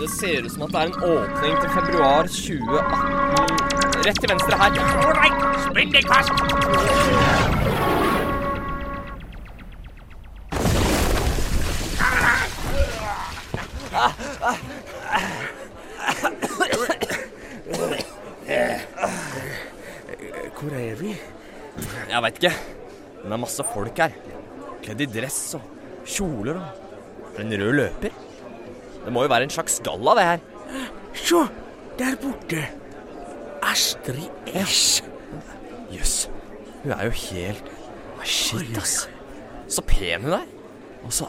det 0.00 0.10
ser 0.10 0.44
ut 0.44 0.52
som 0.52 0.62
at 0.66 0.74
det 0.74 0.80
er 0.80 0.86
en 0.90 0.98
åpning 1.14 1.56
til 1.62 1.70
februar 1.76 2.22
2018. 2.22 4.04
Rett 4.06 4.20
til 4.20 4.30
venstre 4.32 4.60
her. 4.60 4.70
Ålreit, 5.06 5.48
spenn 5.68 5.96
deg 5.96 6.12
fast! 6.12 7.99
Hvor 20.60 20.74
er 20.76 20.96
vi? 21.00 21.14
Jeg 22.10 22.22
veit 22.24 22.40
ikke. 22.40 22.52
Men 23.20 23.26
det 23.28 23.36
er 23.36 23.42
masse 23.44 23.64
folk 23.72 24.00
her. 24.00 24.16
Kledd 24.84 25.04
i 25.04 25.08
dress 25.12 25.40
og 25.58 25.62
kjoler 26.08 26.56
og 26.60 27.40
en 27.40 27.52
rød 27.52 27.72
løper. 27.78 28.12
Det 29.04 29.12
må 29.12 29.24
jo 29.24 29.32
være 29.32 29.48
en 29.48 29.52
slags 29.52 29.78
galla, 29.84 30.16
det 30.18 30.26
her. 30.28 30.40
Se, 31.16 31.40
der 32.00 32.16
borte. 32.20 32.64
Astrid 33.70 34.28
S. 34.64 35.02
Jøss. 35.92 36.30
Hun 36.82 36.92
er 36.96 37.04
jo 37.08 37.16
helt 37.28 37.64
Shit, 38.24 38.76
ass. 38.76 39.08
Så 39.68 39.82
pen 39.88 40.26
hun 40.26 40.32
er. 40.36 40.48
Og 41.04 41.12
så 41.12 41.28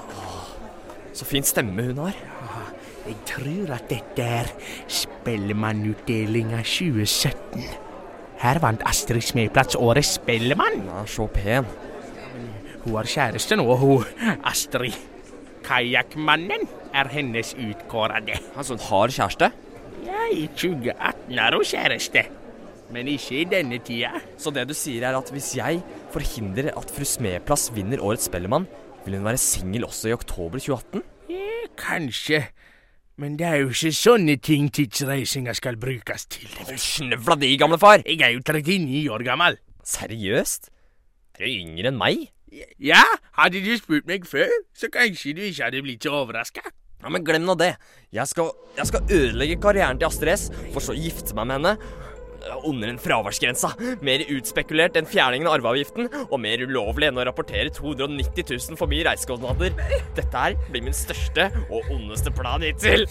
Så 1.14 1.26
fin 1.26 1.44
stemme 1.44 1.84
hun 1.84 1.98
har. 1.98 2.16
Jeg 3.02 3.16
tror 3.26 3.72
at 3.74 3.88
dette 3.90 4.26
er 4.26 4.50
Spellemannutdelinga 4.92 6.60
2017. 6.62 7.64
Her 8.42 8.60
vant 8.62 8.84
Astrid 8.86 9.26
Smeplads 9.26 9.78
Årets 9.78 10.16
Spellemann. 10.20 10.84
Er 11.00 11.10
så 11.10 11.26
pen. 11.34 11.66
Hun 12.84 12.98
har 13.00 13.10
kjæreste 13.10 13.58
nå, 13.58 13.66
hun 13.78 14.06
Astrid. 14.46 14.98
Kajakkmannen 15.66 16.68
er 16.94 17.10
hennes 17.14 17.56
utkårede. 17.58 18.38
Altså, 18.56 18.78
hun 18.78 18.86
har 18.90 19.14
kjæreste? 19.18 19.52
Ja, 20.06 20.28
i 20.34 20.48
2018 20.54 21.42
har 21.42 21.58
hun 21.58 21.66
kjæreste. 21.74 22.26
Men 22.92 23.08
ikke 23.08 23.42
i 23.42 23.46
denne 23.50 23.78
tida. 23.82 24.14
Så 24.38 24.54
det 24.54 24.68
du 24.70 24.74
sier 24.78 25.08
er 25.10 25.18
at 25.18 25.30
hvis 25.34 25.54
jeg 25.58 25.82
forhindrer 26.14 26.74
at 26.78 26.94
fru 26.94 27.06
Smeplass 27.08 27.70
vinner 27.74 28.02
Årets 28.04 28.30
Spellemann, 28.30 28.68
vil 29.06 29.18
hun 29.18 29.26
være 29.26 29.42
singel 29.42 29.88
også 29.90 30.12
i 30.12 30.18
oktober 30.18 30.62
2018? 30.62 31.06
Ja, 31.32 31.70
kanskje. 31.80 32.44
Men 33.22 33.36
det 33.38 33.46
er 33.46 33.60
jo 33.62 33.70
ikke 33.70 33.92
sånne 33.94 34.34
ting 34.42 34.72
tidsreisinga 34.74 35.54
skal 35.54 35.76
brukes 35.78 36.24
til. 36.34 36.50
Hold 36.58 36.80
snøvla 36.82 37.36
di, 37.38 37.52
gamle 37.62 37.78
far! 37.78 38.02
Jeg 38.08 38.18
er 38.26 38.32
jo 38.34 38.42
39 38.42 39.04
år 39.14 39.24
gammel. 39.28 39.60
Seriøst? 39.86 40.72
Er 41.38 41.46
du 41.46 41.52
yngre 41.52 41.92
enn 41.92 42.00
meg? 42.02 42.32
Ja, 42.82 43.04
hadde 43.38 43.62
du 43.62 43.70
spurt 43.78 44.10
meg 44.10 44.26
før, 44.26 44.50
så 44.74 44.90
kanskje 44.92 45.36
du 45.38 45.44
ikke 45.46 45.68
hadde 45.68 45.84
blitt 45.86 46.08
så 46.08 46.16
overraska. 46.24 46.66
Ja, 47.02 47.10
Men 47.14 47.24
glem 47.26 47.46
nå 47.46 47.54
det. 47.62 47.76
Jeg 48.14 48.26
skal, 48.28 48.50
jeg 48.78 48.90
skal 48.90 49.14
ødelegge 49.14 49.62
karrieren 49.62 50.02
til 50.02 50.10
Astrid 50.10 50.34
S, 50.34 50.50
for 50.74 50.82
så 50.82 50.96
å 50.96 50.98
gifte 50.98 51.38
meg 51.38 51.52
med 51.52 51.60
henne. 51.62 51.78
Under 52.64 52.90
en 52.92 53.00
fraværsgrensa. 53.02 53.70
Mer 54.06 54.24
utspekulert 54.34 54.98
enn 55.00 55.08
fjerningen 55.10 55.48
av 55.50 55.58
arveavgiften, 55.60 56.10
og 56.28 56.40
mer 56.42 56.62
ulovlig 56.66 57.08
enn 57.10 57.20
å 57.22 57.26
rapportere 57.28 57.70
290 57.74 58.46
000 58.50 58.80
for 58.80 58.92
mye 58.92 59.06
reisekostnader. 59.08 59.76
Dette 60.18 60.38
her 60.38 60.58
blir 60.70 60.86
min 60.86 60.96
største 60.96 61.50
og 61.70 61.90
ondeste 61.94 62.34
plan 62.36 62.62
hittil. 62.66 63.06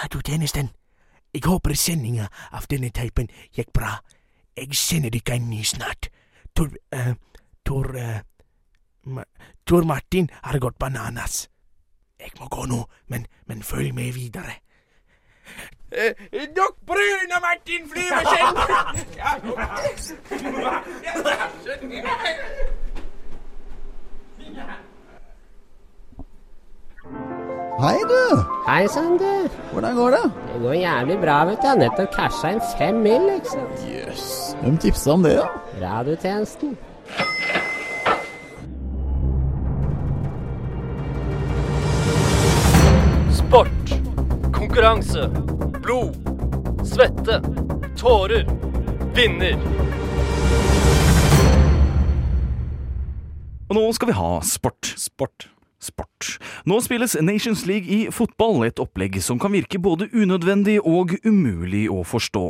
Radiotjenesten. 0.00 0.70
Jeg 1.34 1.42
håper 1.46 1.74
sendinga 1.78 2.26
av 2.52 2.66
denne 2.70 2.90
teipen 2.94 3.28
gikk 3.54 3.70
bra. 3.76 4.00
Jeg 4.56 4.74
sender 4.74 5.10
dere 5.14 5.36
en 5.38 5.50
ny 5.50 5.62
snart. 5.66 6.10
Tor... 6.56 6.68
eh, 6.92 7.14
Tor... 7.66 7.92
Ma 7.94 8.20
Tor 9.66 9.84
Martin 9.84 10.30
har 10.42 10.58
gått 10.58 10.78
bananas. 10.78 11.48
Jeg 12.20 12.30
må 12.40 12.48
gå 12.52 12.66
nå, 12.68 12.84
men, 13.08 13.26
men 13.46 13.62
følg 13.62 13.94
med 13.94 14.12
videre. 14.12 14.58
Eh, 15.90 16.14
Dokk 16.56 16.76
Brune 16.86 17.40
Martin 17.42 17.88
Flyverskjell! 17.90 18.56
Ja, 19.16 19.30
Hei, 27.80 27.96
du. 28.04 28.44
Hei 28.66 28.86
sann, 28.92 29.16
du. 29.18 29.48
Hvordan 29.72 29.94
går 29.96 30.10
det? 30.10 30.22
Det 30.52 30.60
går 30.62 30.72
jævlig 30.72 31.18
bra, 31.22 31.38
vet 31.48 31.56
du. 31.56 31.62
Jeg 31.66 31.70
har 31.70 31.78
nettopp 31.80 32.12
casha 32.14 32.50
inn 32.52 32.60
fem 32.76 33.00
mil, 33.06 33.26
ikke 33.38 33.54
sant. 33.54 33.82
Jøss. 33.88 34.26
Hvem 34.60 34.76
tipsa 34.84 35.14
om 35.16 35.24
det, 35.24 35.32
da? 35.40 35.46
Radiotjenesten. 35.80 36.76
Sport. 43.50 44.02
Konkurranse. 44.52 45.28
Blod. 45.82 46.16
Svette. 46.86 47.42
Tårer. 47.98 48.46
Vinner. 49.14 49.56
Og 53.66 53.74
nå 53.74 53.82
skal 53.96 54.12
vi 54.12 54.14
ha 54.20 54.28
sport. 54.46 54.92
Sport. 54.94 55.48
Sport. 55.80 56.38
Nå 56.68 56.80
spilles 56.84 57.16
Nations 57.20 57.66
League 57.68 57.88
i 57.90 58.08
fotball, 58.14 58.64
et 58.66 58.80
opplegg 58.82 59.18
som 59.24 59.38
kan 59.40 59.52
virke 59.52 59.80
både 59.82 60.08
unødvendig 60.12 60.78
og 60.80 61.14
umulig 61.24 61.86
å 61.92 62.02
forstå. 62.06 62.44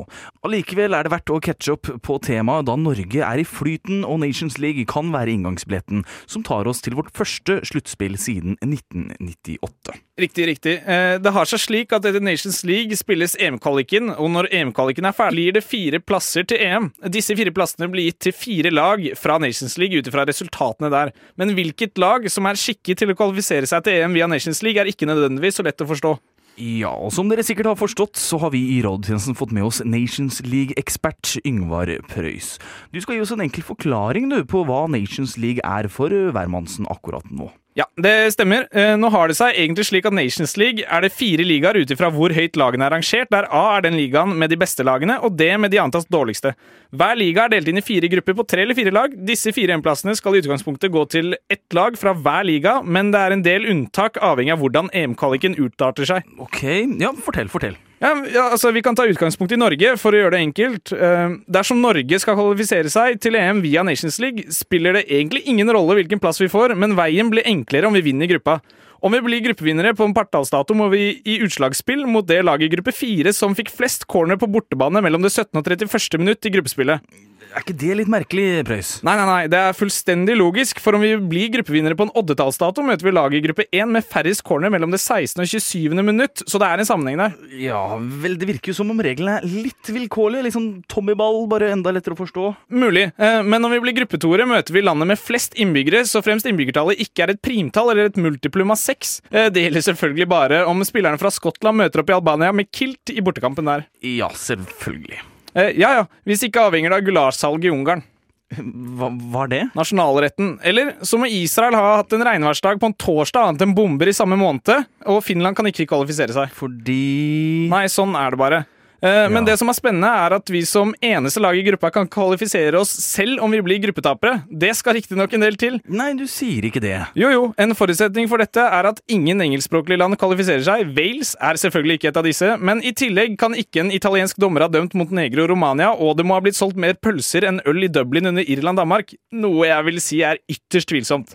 Allikevel 0.46 0.94
er 0.94 1.06
det 1.06 1.14
verdt 1.14 1.32
å 1.34 1.40
catche 1.42 1.74
opp 1.74 1.90
på 2.06 2.18
temaet 2.22 2.68
da 2.68 2.76
Norge 2.78 3.24
er 3.26 3.42
i 3.42 3.46
flyten 3.46 4.04
og 4.06 4.20
Nations 4.22 4.58
League 4.62 4.86
kan 4.90 5.10
være 5.14 5.34
inngangsbilletten 5.34 6.04
som 6.30 6.44
tar 6.46 6.70
oss 6.70 6.82
til 6.84 6.98
vårt 6.98 7.12
første 7.16 7.60
sluttspill 7.66 8.18
siden 8.20 8.58
1998. 8.62 9.98
Riktig, 10.20 10.46
riktig. 10.46 10.74
Eh, 10.84 11.18
Det 11.18 11.32
har 11.32 11.48
seg 11.48 11.62
slik 11.62 11.92
at 11.96 12.04
etter 12.04 12.20
Nations 12.20 12.62
League 12.64 12.94
spilles 12.98 13.36
EM-kvaliken, 13.40 14.10
og 14.18 14.30
når 14.30 14.50
EM-kvaliken 14.52 15.06
er 15.08 15.16
ferdig, 15.16 15.40
blir 15.40 15.56
det 15.56 15.64
fire 15.64 16.00
plasser 16.04 16.44
til 16.44 16.60
EM. 16.60 16.90
Disse 17.08 17.34
fire 17.38 17.52
plassene 17.54 17.88
blir 17.90 18.10
gitt 18.10 18.20
til 18.26 18.34
fire 18.36 18.72
lag 18.74 19.02
fra 19.16 19.38
Nations 19.40 19.78
League 19.80 19.96
ut 19.96 20.08
ifra 20.10 20.26
resultatene 20.28 20.90
der. 20.92 21.12
Men 21.40 21.54
hvilket 21.56 21.98
lag 22.00 22.26
som 22.30 22.48
er 22.50 22.58
skikket 22.60 23.00
til 23.00 23.12
å 23.14 23.16
kvalifisere 23.20 23.68
seg 23.68 23.84
til 23.86 24.00
EM 24.00 24.16
via 24.16 24.28
Nations 24.30 24.64
League, 24.64 24.80
er 24.80 24.90
ikke 24.90 25.08
nødvendigvis 25.08 25.60
så 25.60 25.66
lett 25.66 25.84
å 25.84 25.88
forstå. 25.88 26.16
Ja, 26.60 26.90
og 26.92 27.12
som 27.14 27.30
dere 27.30 27.44
sikkert 27.46 27.70
har 27.70 27.78
forstått, 27.78 28.18
så 28.20 28.36
har 28.42 28.50
vi 28.52 28.60
i 28.74 28.80
Rådtjenesten 28.84 29.36
fått 29.38 29.52
med 29.56 29.64
oss 29.64 29.78
Nations 29.86 30.42
League-ekspert 30.44 31.38
Yngvar 31.48 31.92
Prøys. 32.10 32.58
Du 32.92 33.00
skal 33.00 33.16
gi 33.16 33.22
oss 33.24 33.32
en 33.32 33.44
enkel 33.44 33.64
forklaring 33.64 34.28
du, 34.32 34.42
på 34.44 34.64
hva 34.68 34.82
Nations 34.90 35.38
League 35.40 35.64
er 35.64 35.88
for 35.88 36.12
hvermannsen 36.12 36.88
akkurat 36.92 37.24
nå. 37.32 37.48
Ja, 37.80 37.86
det 37.96 38.34
stemmer. 38.34 38.66
Eh, 38.76 38.92
Nå 39.00 39.08
har 39.14 39.30
det 39.30 39.38
seg 39.38 39.56
egentlig 39.56 39.86
slik 39.88 40.08
at 40.08 40.12
Nations 40.12 40.52
League 40.60 40.84
er 40.84 41.04
det 41.04 41.12
fire 41.16 41.46
ligaer 41.46 41.78
ut 41.80 41.92
ifra 41.94 42.10
hvor 42.12 42.34
høyt 42.36 42.58
lagene 42.60 42.84
er 42.84 42.92
rangert, 42.92 43.30
der 43.32 43.48
A 43.48 43.62
er 43.78 43.86
den 43.86 43.96
ligaen 43.96 44.34
med 44.36 44.52
de 44.52 44.58
beste 44.60 44.84
lagene, 44.84 45.16
og 45.24 45.38
D 45.38 45.48
med 45.56 45.72
de 45.72 45.80
antatt 45.80 46.10
dårligste. 46.12 46.52
Hver 46.92 47.16
liga 47.16 47.46
er 47.46 47.54
delt 47.54 47.70
inn 47.70 47.80
i 47.80 47.86
fire 47.86 48.10
grupper 48.12 48.36
på 48.36 48.46
tre 48.52 48.66
eller 48.66 48.76
fire 48.76 48.92
lag. 48.92 49.14
Disse 49.26 49.54
fire 49.56 49.78
EM-plassene 49.78 50.16
skal 50.18 50.36
i 50.36 50.42
utgangspunktet 50.44 50.92
gå 50.92 51.06
til 51.14 51.36
ett 51.48 51.76
lag 51.76 51.96
fra 52.00 52.12
hver 52.12 52.44
liga, 52.50 52.80
men 52.84 53.14
det 53.14 53.22
er 53.22 53.36
en 53.36 53.46
del 53.46 53.70
unntak 53.72 54.20
avhengig 54.20 54.58
av 54.58 54.64
hvordan 54.64 54.92
EM-kvaliken 54.92 55.56
utarter 55.56 56.10
seg. 56.10 56.34
Ok, 56.42 56.66
ja, 57.00 57.14
fortell, 57.24 57.48
fortell. 57.48 57.78
Ja, 58.00 58.14
ja, 58.32 58.46
altså 58.48 58.70
Vi 58.72 58.80
kan 58.82 58.96
ta 58.96 59.04
utgangspunkt 59.04 59.52
i 59.52 59.58
Norge, 59.60 59.92
for 60.00 60.16
å 60.16 60.20
gjøre 60.22 60.32
det 60.38 60.44
enkelt. 60.46 60.92
Eh, 60.96 61.34
dersom 61.52 61.82
Norge 61.84 62.20
skal 62.22 62.38
kvalifisere 62.38 62.88
seg 62.92 63.20
til 63.20 63.36
EM 63.36 63.60
via 63.60 63.84
Nations 63.84 64.16
League, 64.22 64.46
spiller 64.56 64.96
det 64.96 65.04
egentlig 65.12 65.44
ingen 65.44 65.68
rolle 65.68 65.98
hvilken 65.98 66.22
plass 66.22 66.40
vi 66.40 66.48
får, 66.48 66.72
men 66.80 66.96
veien 66.96 67.28
blir 67.32 67.44
enklere 67.44 67.90
om 67.90 67.96
vi 67.96 68.06
vinner 68.08 68.30
gruppa. 68.30 68.62
Om 69.04 69.12
vi 69.16 69.20
blir 69.24 69.44
gruppevinnere 69.44 69.92
på 69.96 70.04
en 70.04 70.16
partallsdato, 70.16 70.76
må 70.76 70.88
vi 70.92 71.20
i 71.28 71.38
utslagsspill 71.44 72.06
mot 72.08 72.26
det 72.28 72.40
laget 72.44 72.68
i 72.68 72.74
gruppe 72.74 72.92
fire 72.92 73.32
som 73.36 73.56
fikk 73.56 73.72
flest 73.72 74.06
corner 74.08 74.40
på 74.40 74.48
bortebane 74.48 75.00
mellom 75.04 75.24
det 75.24 75.32
17. 75.32 75.56
og 75.56 75.64
31. 75.64 76.20
minutt 76.20 76.48
i 76.48 76.52
gruppespillet. 76.56 77.04
Er 77.50 77.64
ikke 77.64 77.74
det 77.80 77.94
litt 77.98 78.10
merkelig, 78.12 78.44
Preus? 78.68 78.90
Nei, 79.06 79.14
nei, 79.18 79.24
nei, 79.26 79.46
det 79.50 79.58
er 79.58 79.76
fullstendig 79.76 80.36
logisk, 80.38 80.78
for 80.82 80.96
om 80.96 81.02
vi 81.02 81.12
blir 81.18 81.48
gruppevinnere 81.56 81.96
på 81.98 82.06
en 82.06 82.12
oddetallsdato, 82.20 82.84
møter 82.86 83.08
vi 83.08 83.14
laget 83.16 83.38
i 83.40 83.42
gruppe 83.48 83.64
1 83.74 83.90
med 83.90 84.06
færrest 84.06 84.44
corner 84.46 84.70
mellom 84.72 84.92
det 84.94 85.00
16. 85.00 85.40
og 85.42 85.48
27. 85.50 85.96
minutt, 86.06 86.44
så 86.46 86.60
det 86.62 86.68
er 86.68 86.82
en 86.84 86.88
sammenheng 86.90 87.18
der. 87.22 87.34
Ja, 87.58 87.80
vel, 88.22 88.36
det 88.40 88.48
virker 88.52 88.70
jo 88.72 88.76
som 88.80 88.92
om 88.94 89.00
reglene 89.02 89.38
er 89.40 89.48
litt 89.48 89.90
vilkårlige. 89.90 90.44
Litt 90.46 90.56
sånn 90.56 90.68
Tommyball, 90.90 91.42
bare 91.50 91.72
enda 91.74 91.94
lettere 91.96 92.14
å 92.16 92.20
forstå. 92.20 92.46
Mulig, 92.76 93.08
eh, 93.16 93.40
men 93.42 93.64
når 93.64 93.76
vi 93.76 93.82
blir 93.86 93.98
gruppetoere, 94.02 94.46
møter 94.50 94.76
vi 94.76 94.84
landet 94.86 95.10
med 95.14 95.20
flest 95.20 95.56
innbyggere, 95.60 96.04
så 96.08 96.22
fremst 96.24 96.46
innbyggertallet 96.50 97.00
ikke 97.02 97.26
er 97.26 97.34
et 97.34 97.42
primtall 97.42 97.92
eller 97.94 98.12
et 98.12 98.20
multiplum 98.20 98.70
av 98.74 98.80
seks. 98.80 99.20
Eh, 99.32 99.48
Det 99.50 99.64
gjelder 99.66 99.82
selvfølgelig 99.90 100.28
bare 100.30 100.62
om 100.70 100.84
spillerne 100.86 101.18
fra 101.18 101.32
Skottland 101.34 101.80
møter 101.82 102.04
opp 102.04 102.10
i 102.12 102.16
Albania 102.16 102.52
med 102.54 102.70
kilt 102.70 103.10
i 103.10 103.20
bortekampen 103.24 103.66
der. 103.66 103.86
Ja, 104.04 104.28
selvfølgelig. 104.30 105.18
Eh, 105.54 105.72
Ja 105.80 105.92
ja, 105.98 106.06
hvis 106.26 106.44
ikke 106.46 106.68
avhenger 106.68 106.90
det 106.94 107.00
av 107.00 107.06
gulasjsalg 107.08 107.64
i 107.66 107.72
Ungarn. 107.72 108.02
Hva 108.50 109.08
var 109.30 109.46
det? 109.50 109.60
Nasjonalretten. 109.78 110.56
Eller 110.66 110.96
så 111.06 111.18
må 111.20 111.28
Israel 111.30 111.76
ha 111.78 112.00
hatt 112.00 112.12
en 112.16 112.24
regnværsdag 112.26 112.80
på 112.82 112.88
en 112.90 112.96
torsdag 112.98 113.46
annet 113.46 113.62
enn 113.62 113.74
bomber 113.76 114.10
i 114.10 114.14
samme 114.16 114.34
måned, 114.38 114.86
og 115.06 115.20
Finland 115.22 115.54
kan 115.58 115.68
ikke 115.70 115.86
kvalifisere 115.90 116.34
seg. 116.34 116.50
Fordi 116.58 117.68
Nei, 117.70 117.84
sånn 117.92 118.16
er 118.18 118.34
det 118.34 118.40
bare. 118.42 118.64
Eh, 119.02 119.30
Men 119.32 119.46
det 119.46 119.56
som 119.58 119.68
er 119.68 119.76
spennende, 119.76 120.08
er 120.08 120.34
at 120.36 120.50
vi 120.52 120.60
som 120.68 120.92
eneste 121.00 121.40
lag 121.40 121.56
i 121.56 121.64
gruppa 121.64 121.90
kan 121.94 122.08
kvalifisere 122.10 122.76
oss 122.80 122.90
selv 122.90 123.40
om 123.44 123.50
vi 123.50 123.62
blir 123.64 123.80
gruppetapere. 123.80 124.42
Det 124.50 124.74
skal 124.76 124.98
riktignok 124.98 125.32
en 125.32 125.44
del 125.46 125.56
til. 125.56 125.78
Nei, 125.88 126.12
du 126.18 126.26
sier 126.28 126.66
ikke 126.68 126.82
det. 126.84 126.96
Jo, 127.16 127.30
jo. 127.32 127.46
En 127.60 127.72
forutsetning 127.76 128.28
for 128.28 128.42
dette 128.42 128.60
er 128.60 128.90
at 128.90 129.00
ingen 129.08 129.40
engelskspråklige 129.40 130.00
land 130.02 130.18
kvalifiserer 130.20 130.66
seg. 130.66 130.92
Wales 130.96 131.32
er 131.40 131.60
selvfølgelig 131.60 132.00
ikke 132.00 132.12
et 132.12 132.20
av 132.20 132.28
disse, 132.28 132.52
men 132.60 132.84
i 132.84 132.92
tillegg 132.92 133.38
kan 133.40 133.56
ikke 133.56 133.84
en 133.84 133.94
italiensk 133.94 134.36
dommer 134.42 134.66
ha 134.66 134.70
dømt 134.72 134.94
Montenegro 134.98 135.46
og 135.46 135.54
Romania, 135.54 135.94
og 135.94 136.18
det 136.18 136.26
må 136.28 136.36
ha 136.36 136.44
blitt 136.44 136.58
solgt 136.58 136.76
mer 136.80 136.98
pølser 137.00 137.48
enn 137.48 137.62
øl 137.66 137.88
i 137.88 137.92
Dublin 137.92 138.28
under 138.32 138.44
Irland-Danmark, 138.44 139.16
noe 139.32 139.66
jeg 139.70 139.88
vil 139.88 140.00
si 140.04 140.20
er 140.26 140.42
ytterst 140.50 140.92
tvilsomt. 140.92 141.34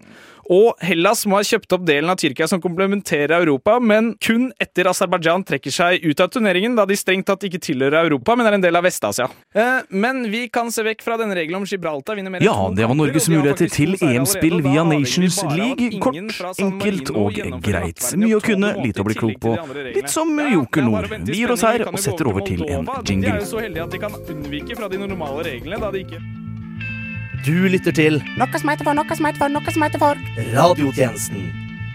Og 0.51 0.75
Hellas 0.86 1.23
må 1.25 1.39
ha 1.39 1.45
kjøpt 1.45 1.73
opp 1.73 1.86
delen 1.88 2.12
av 2.12 2.19
Tyrkia 2.21 2.47
som 2.49 2.62
komplementerer 2.62 3.34
Europa, 3.39 3.79
men 3.81 4.13
kun 4.21 4.51
etter 4.62 4.89
Aserbajdsjan 4.91 5.45
trekker 5.47 5.73
seg 5.73 6.05
ut 6.05 6.21
av 6.21 6.29
turneringen, 6.34 6.75
da 6.77 6.86
de 6.86 6.97
strengt 6.99 7.27
tatt 7.29 7.47
ikke 7.47 7.62
tilhører 7.65 8.05
Europa, 8.05 8.36
men 8.38 8.49
er 8.49 8.58
en 8.60 8.65
del 8.65 8.77
av 8.77 8.86
Vest-Asia. 8.86 9.27
Eh, 9.55 9.81
men 9.89 10.25
vi 10.31 10.45
kan 10.53 10.69
se 10.73 10.86
vekk 10.86 11.01
fra 11.05 11.17
denne 11.21 11.38
regelen 11.38 11.63
om 11.63 11.67
Gibraltar 11.69 12.19
vinner 12.19 12.34
mer 12.34 12.45
Ja, 12.45 12.55
det 12.75 12.86
var 12.86 12.97
Norges 12.97 13.29
muligheter 13.31 13.71
til 13.73 13.97
EM-spill 13.97 14.62
via 14.65 14.86
Nations 14.86 15.41
League. 15.55 15.89
Kort, 16.03 16.62
enkelt 16.62 17.12
og 17.15 17.41
greit. 17.65 18.05
Mye 18.21 18.38
å 18.38 18.43
kunne, 18.45 18.75
lite 18.86 19.01
å 19.01 19.10
bli 19.10 19.17
klok 19.17 19.41
på. 19.41 19.58
Litt 19.97 20.13
som 20.13 20.34
Joker 20.38 20.84
er 20.84 20.89
Nord. 20.91 21.19
Vi 21.25 21.41
gir 21.41 21.53
oss 21.55 21.65
her 21.65 21.88
og 21.89 21.99
setter 22.01 22.29
over 22.29 22.45
til 22.45 22.65
en 22.69 22.86
jingle. 23.01 23.25
De 23.25 23.34
er 23.34 23.41
jo 23.41 23.51
så 23.55 23.65
heldige 23.65 23.89
at 23.89 23.97
de 23.97 24.05
kan 24.05 24.17
unnvike 24.21 24.77
fra 24.77 24.91
de 24.91 25.01
normale 25.01 25.47
reglene, 25.49 25.81
da 25.81 25.93
de 25.93 26.05
ikke 26.05 26.44
du 27.45 27.67
lytter 27.69 27.93
til 27.93 28.15
Noe 28.39 28.58
som 28.58 28.69
heter 28.71 28.88
for, 28.88 28.97
noe 28.97 29.15
som 29.17 29.25
heter 29.27 29.38
for, 29.43 29.51
noe 29.53 29.73
som 29.73 29.84
heter 29.86 30.01
for 30.01 30.17
Radiotjenesten 30.55 31.43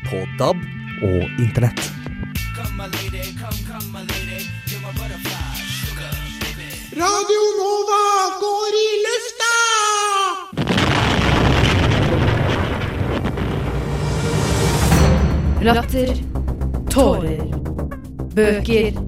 på 0.06 0.20
DAB 0.38 0.60
og 1.02 1.24
Internett. 1.42 1.80
Radio 7.00 7.42
Nova 7.58 7.98
går 8.44 8.78
i 8.78 8.86
lufta! 9.06 9.50
Latter, 15.66 16.14
tårer, 16.94 17.42
bøker, 18.38 19.02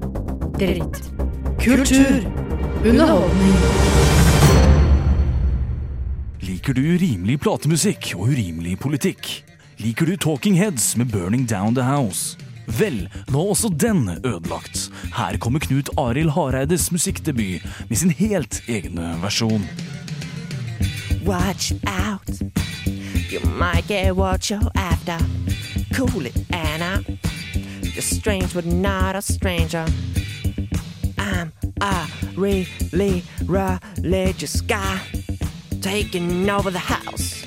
dritt. 0.59 0.99
Kultur, 1.63 2.27
underholdning. 2.83 4.12
Liker 6.63 6.79
du 6.79 6.93
urimelig 6.95 7.41
platemusikk 7.43 8.13
og 8.15 8.29
urimelig 8.31 8.77
politikk? 8.79 9.25
Liker 9.83 10.07
du 10.07 10.13
Talking 10.15 10.55
Heads 10.55 10.93
med 10.95 11.09
Burning 11.11 11.43
Down 11.43 11.75
the 11.75 11.83
House? 11.83 12.37
Vel, 12.79 13.01
nå 13.27 13.41
er 13.41 13.49
også 13.51 13.67
den 13.67 14.05
ødelagt. 14.23 14.85
Her 15.11 15.35
kommer 15.43 15.59
Knut 15.59 15.89
Arild 15.99 16.31
Hareides 16.31 16.85
musikkdebut 16.95 17.65
med 17.89 17.99
sin 17.99 18.15
helt 18.15 18.61
egne 18.71 19.09
versjon. 19.19 19.67
Watch 21.27 21.73
out. 21.83 22.31
You 23.27 23.43
might 23.59 23.83
get 23.91 24.15
what 24.15 24.47
you're 24.47 24.71
after. 24.75 25.19
Cool 25.91 26.31
it, 26.31 26.37
Anna. 26.53 27.03
You're 27.91 28.01
strange, 28.01 28.53
but 28.53 28.65
not 28.65 29.17
a 29.17 29.21
stranger. 29.21 29.83
I'm 31.17 31.51
a 31.81 32.07
really 32.37 33.23
religious 33.49 34.61
guy. 34.61 35.32
Taking 35.83 36.49
over 36.49 36.71
the 36.71 36.79
house. 36.79 37.45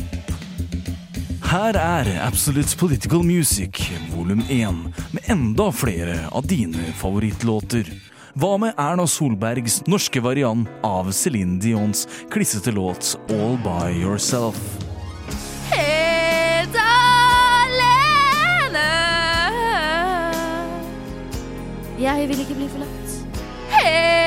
Her 1.43 1.75
er 1.75 2.27
Absolute 2.27 2.77
Political 2.77 3.23
Music 3.23 3.93
volum 4.15 4.43
1 4.49 4.75
med 5.11 5.23
enda 5.25 5.73
flere 5.73 6.19
av 6.29 6.47
dine 6.47 6.93
favorittlåter. 7.01 7.89
Hva 8.37 8.59
med 8.61 8.75
Erna 8.77 9.07
Solbergs 9.09 9.79
norske 9.89 10.21
variant 10.21 10.69
av 10.85 11.09
Céline 11.17 11.57
Dions 11.65 12.05
klissete 12.31 12.77
låt 12.77 13.17
All 13.33 13.57
By 13.65 13.97
Yourself? 14.03 14.61
Helt 15.73 16.77
alene. 16.85 17.81
Jeg 22.05 22.29
vil 22.29 22.45
ikke 22.45 22.61
bli 22.61 22.69
forlatt. 22.77 23.19
Helt 23.73 24.26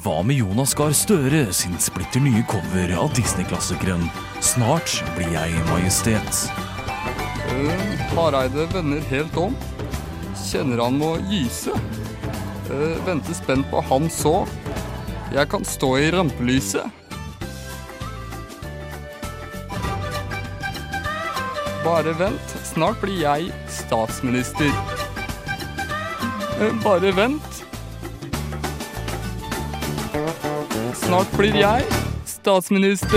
Hva 0.00 0.22
med 0.24 0.36
Jonas 0.40 0.72
Gahr 0.78 0.94
Støre 0.96 1.42
sin 1.52 1.74
splitter 1.82 2.22
nye 2.24 2.40
cover 2.48 2.92
av 2.96 3.10
Disney-klassikeren 3.16 4.06
Snart 4.44 5.00
blir 5.16 5.28
jeg 5.34 5.58
majestet? 5.68 6.40
Eh, 7.50 7.82
Hareide 8.14 8.64
vender 8.72 9.04
helt 9.10 9.36
om. 9.36 9.56
Kjenner 10.40 10.80
han 10.84 10.96
må 11.00 11.10
gyse. 11.28 11.74
Eh, 12.70 12.96
venter 13.04 13.36
spent 13.36 13.68
på 13.72 13.82
han 13.90 14.08
så. 14.12 14.46
Jeg 15.34 15.50
kan 15.52 15.66
stå 15.68 15.90
i 16.00 16.08
rampelyset. 16.14 16.96
Bare 21.84 22.14
vent, 22.16 22.56
snart 22.72 23.00
blir 23.04 23.20
jeg 23.20 23.52
statsminister. 23.72 24.72
Eh, 26.60 26.72
Bare 26.84 27.12
vent. 27.16 27.49
Snart 31.10 31.32
blir 31.34 31.56
jeg 31.58 31.82
statsminister. 32.22 33.08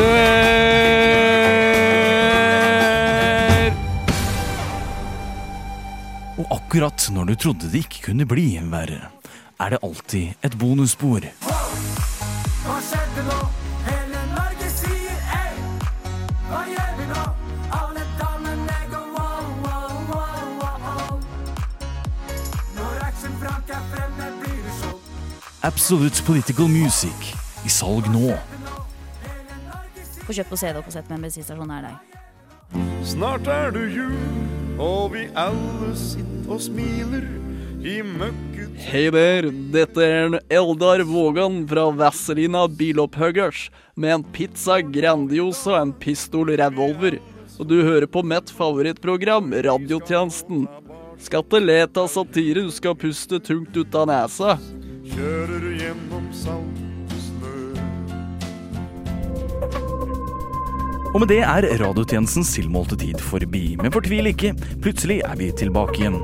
Og 6.41 6.47
akkurat 6.55 7.05
når 7.13 7.27
du 7.29 7.33
trodde 7.43 7.69
det 7.69 7.83
ikke 7.85 8.01
kunne 8.07 8.25
bli 8.25 8.47
verre, 8.71 9.11
er 9.61 9.75
det 9.75 9.79
alltid 9.85 10.33
et 10.41 10.57
bonusspor. 10.57 11.27
Hva 12.63 12.79
skjedde 12.87 13.27
nå? 13.27 13.37
Hele 13.85 14.23
Norge 14.31 14.71
sier 14.73 15.37
ei. 15.37 15.53
Hva 16.49 16.63
gjør 16.73 16.97
vi 16.97 17.07
nå? 17.13 17.27
Alle 17.77 18.07
damene 18.17 18.79
går 18.89 19.05
wow, 19.19 19.53
wow, 19.67 19.93
wow, 20.09 20.41
wow. 20.65 21.13
Når 22.73 23.05
Action 23.11 23.37
Frank 23.37 23.69
er 23.69 23.85
fremme, 23.93 24.33
blir 24.41 24.59
det 24.65 24.75
show. 24.81 24.97
Absolute 25.61 26.25
Political 26.25 26.73
Music 26.73 27.35
i 27.65 27.71
salg 27.71 28.07
nå. 28.13 28.33
Få 30.23 30.35
kjøpt 30.35 30.51
på 30.53 30.59
CD 30.59 30.79
og 30.79 30.85
på 30.87 30.93
sett 30.95 31.07
med 31.09 31.19
en 31.19 31.27
bensinstasjon 31.27 31.69
nær 31.69 31.87
deg. 31.87 32.19
Snart 33.05 33.47
er 33.51 33.73
det 33.75 33.85
jul, 33.93 34.15
og 34.81 35.13
vi 35.13 35.27
alle 35.37 35.91
sitter 35.99 36.53
og 36.55 36.61
smiler 36.63 37.25
i 37.83 37.99
møkket 38.07 38.53
Hei 38.79 39.03
der, 39.13 39.49
dette 39.73 40.01
er 40.01 40.29
en 40.29 40.37
Eldar 40.51 41.03
Vågan 41.07 41.61
fra 41.69 41.89
Vazelina 41.93 42.63
Bilopphuggers 42.67 43.67
med 43.95 44.15
en 44.15 44.25
pizza 44.35 44.79
Grandiosa 44.81 45.75
og 45.75 45.79
en 45.81 45.93
pistol 46.01 46.53
revolver. 46.59 47.19
Og 47.59 47.69
du 47.69 47.75
hører 47.85 48.07
på 48.09 48.23
mitt 48.25 48.49
favorittprogram, 48.55 49.53
Radiotjenesten. 49.67 50.65
Skal 51.21 51.45
ikke 51.45 51.61
le 51.61 51.79
av 51.85 52.09
satire, 52.11 52.65
du 52.65 52.71
skal 52.73 52.97
puste 52.99 53.39
tungt 53.39 53.77
ut 53.77 53.95
av 53.95 54.09
nesa. 54.09 54.57
kjører 55.13 55.69
gjennom 55.77 56.31
salt 56.33 56.72
Og 61.13 61.21
med 61.21 61.29
det 61.29 61.43
er 61.45 61.67
radiotjenestens 61.77 62.55
tilmålte 62.55 62.97
tid 62.97 63.21
forbi. 63.21 63.75
Men 63.81 63.93
fortvil 63.93 64.31
ikke, 64.31 64.55
plutselig 64.81 65.21
er 65.27 65.37
vi 65.37 65.51
tilbake 65.53 66.01
igjen. 66.01 66.17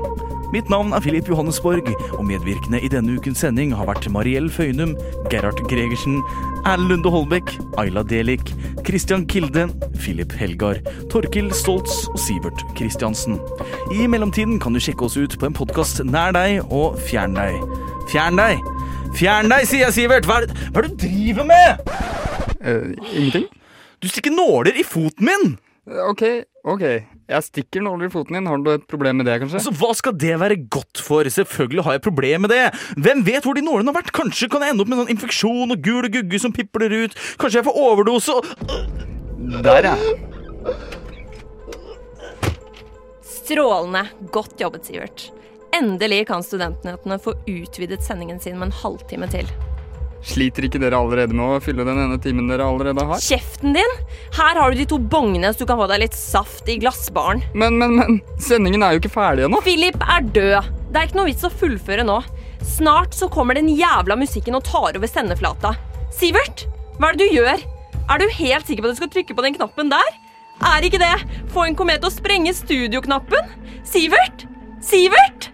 Mitt 0.50 0.66
navn 0.66 0.90
er 0.90 1.02
Filip 1.04 1.28
Johannesborg, 1.30 1.86
og 2.16 2.24
medvirkende 2.26 2.80
i 2.82 2.88
denne 2.90 3.14
ukens 3.14 3.44
sending 3.44 3.70
har 3.78 3.86
vært 3.86 4.08
Mariell 4.10 4.48
Føynum, 4.50 4.96
Gerhard 5.30 5.60
Gregersen, 5.70 6.16
Erlend 6.64 6.90
Lunde 6.90 7.12
Holbæk, 7.14 7.52
Ayla 7.78 8.02
Delik, 8.02 8.50
Christian 8.86 9.28
Kilde, 9.30 9.68
Filip 10.02 10.34
Helgar, 10.34 10.82
Torkil 11.12 11.52
Stoltz 11.54 12.08
og 12.10 12.18
Sivert 12.18 12.66
Kristiansen. 12.74 13.38
I 13.94 14.10
mellomtiden 14.10 14.58
kan 14.58 14.74
du 14.74 14.82
sjekke 14.82 15.06
oss 15.06 15.14
ut 15.20 15.38
på 15.38 15.46
en 15.46 15.54
podkast 15.54 16.02
nær 16.02 16.34
deg 16.34 16.66
og 16.66 16.98
fjern 17.06 17.38
deg. 17.38 17.62
Fjern 18.10 18.42
deg! 18.42 18.58
Fjern 19.14 19.54
deg, 19.54 19.70
sier 19.70 19.86
jeg, 19.86 20.00
Sivert! 20.00 20.26
Hva 20.26 20.42
er 20.42 20.50
det, 20.50 20.58
hva 20.74 20.82
er 20.82 20.90
det 20.90 20.96
du 20.96 21.06
driver 21.06 21.46
med? 21.54 21.86
ingenting. 23.14 23.46
Du 24.00 24.08
stikker 24.08 24.32
nåler 24.32 24.78
i 24.80 24.84
foten 24.86 25.28
min! 25.28 25.58
Ok, 25.90 26.22
ok. 26.68 26.82
Jeg 27.30 27.44
stikker 27.46 27.82
nåler 27.82 28.06
i 28.06 28.12
foten 28.12 28.36
din. 28.36 28.46
Har 28.46 28.60
du 28.62 28.70
et 28.72 28.86
problem 28.88 29.20
med 29.20 29.26
det, 29.26 29.38
kanskje? 29.42 29.58
Altså, 29.60 29.72
Hva 29.76 29.90
skal 29.96 30.14
det 30.16 30.36
være 30.40 30.56
godt 30.70 31.00
for? 31.02 31.28
Selvfølgelig 31.28 31.84
har 31.86 31.96
jeg 31.96 32.04
problem 32.04 32.46
med 32.46 32.52
det. 32.52 32.62
Hvem 32.96 33.24
vet 33.26 33.44
hvor 33.44 33.58
de 33.58 33.64
nålene 33.64 33.92
har 33.92 34.00
vært? 34.00 34.12
Kanskje 34.16 34.48
kan 34.52 34.64
jeg 34.64 34.74
ende 34.74 34.84
opp 34.84 34.92
med 34.92 35.02
sånn 35.02 35.12
infeksjon 35.16 35.74
og 35.74 35.82
gul 35.84 36.08
gugge 36.12 36.40
som 36.42 36.54
pipler 36.54 36.94
ut. 37.04 37.16
Kanskje 37.40 37.60
jeg 37.60 37.68
får 37.68 37.80
overdose 37.80 38.36
og 38.38 38.46
Der, 39.64 39.88
ja. 39.88 39.96
Strålende. 43.24 44.06
Godt 44.32 44.60
jobbet, 44.60 44.86
Sivert. 44.86 45.30
Endelig 45.74 46.26
kan 46.28 46.44
studentnyhetene 46.44 47.18
få 47.22 47.34
utvidet 47.48 48.02
sendingen 48.04 48.40
sin 48.40 48.58
med 48.58 48.70
en 48.70 48.78
halvtime 48.82 49.28
til. 49.32 49.48
Sliter 50.20 50.66
ikke 50.66 50.80
dere 50.82 50.98
allerede 51.00 51.32
med 51.36 51.56
å 51.56 51.60
fylle 51.64 51.84
den 51.86 51.98
ene 52.02 52.18
timen 52.20 52.50
dere 52.50 52.66
allerede 52.68 53.04
har? 53.08 53.22
Kjeften 53.24 53.72
din! 53.76 53.94
Her 54.36 54.58
har 54.60 54.72
du 54.72 54.80
de 54.80 54.86
to 54.90 54.98
bongene 55.00 55.52
så 55.54 55.64
du 55.64 55.70
kan 55.70 55.80
få 55.80 55.88
deg 55.90 56.02
litt 56.04 56.16
saft 56.16 56.68
i 56.68 56.76
glassbaren. 56.82 57.40
Men, 57.56 57.78
men, 57.80 57.96
men, 57.96 58.20
sendingen 58.42 58.84
er 58.84 58.94
jo 58.94 59.02
ikke 59.02 59.14
ferdig 59.14 59.46
ennå. 59.46 59.62
Philip 59.64 59.96
er 60.04 60.26
død. 60.28 60.70
Det 60.90 61.00
er 61.00 61.08
ikke 61.08 61.20
noe 61.20 61.30
vits 61.30 61.46
å 61.46 61.52
fullføre 61.62 62.04
nå. 62.04 62.18
Snart 62.66 63.16
så 63.16 63.30
kommer 63.32 63.56
den 63.56 63.70
jævla 63.72 64.18
musikken 64.20 64.58
og 64.58 64.66
tar 64.68 64.98
over 64.98 65.08
sendeflata. 65.08 65.72
Sivert, 66.12 66.66
hva 66.98 67.10
er 67.10 67.16
det 67.16 67.30
du 67.30 67.38
gjør? 67.38 67.64
Er 68.10 68.20
du 68.20 68.26
helt 68.36 68.68
sikker 68.68 68.84
på 68.84 68.90
at 68.90 68.98
du 68.98 69.00
skal 69.00 69.12
trykke 69.14 69.36
på 69.38 69.46
den 69.46 69.56
knappen 69.56 69.92
der? 69.92 70.12
Er 70.60 70.84
ikke 70.84 71.00
det 71.00 71.14
få 71.54 71.64
en 71.64 71.78
komet 71.78 72.04
å 72.04 72.12
sprenge 72.12 72.52
studioknappen? 72.52 73.54
Sivert? 73.88 74.44
Sivert? 74.84 75.48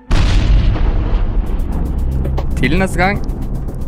Til 2.58 2.74
neste 2.80 2.98
gang, 2.98 3.20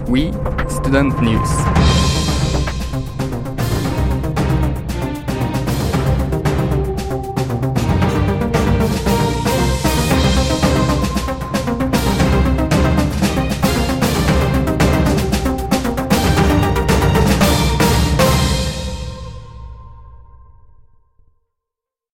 We 0.09 0.33
Student 0.71 1.21
News. 1.21 2.08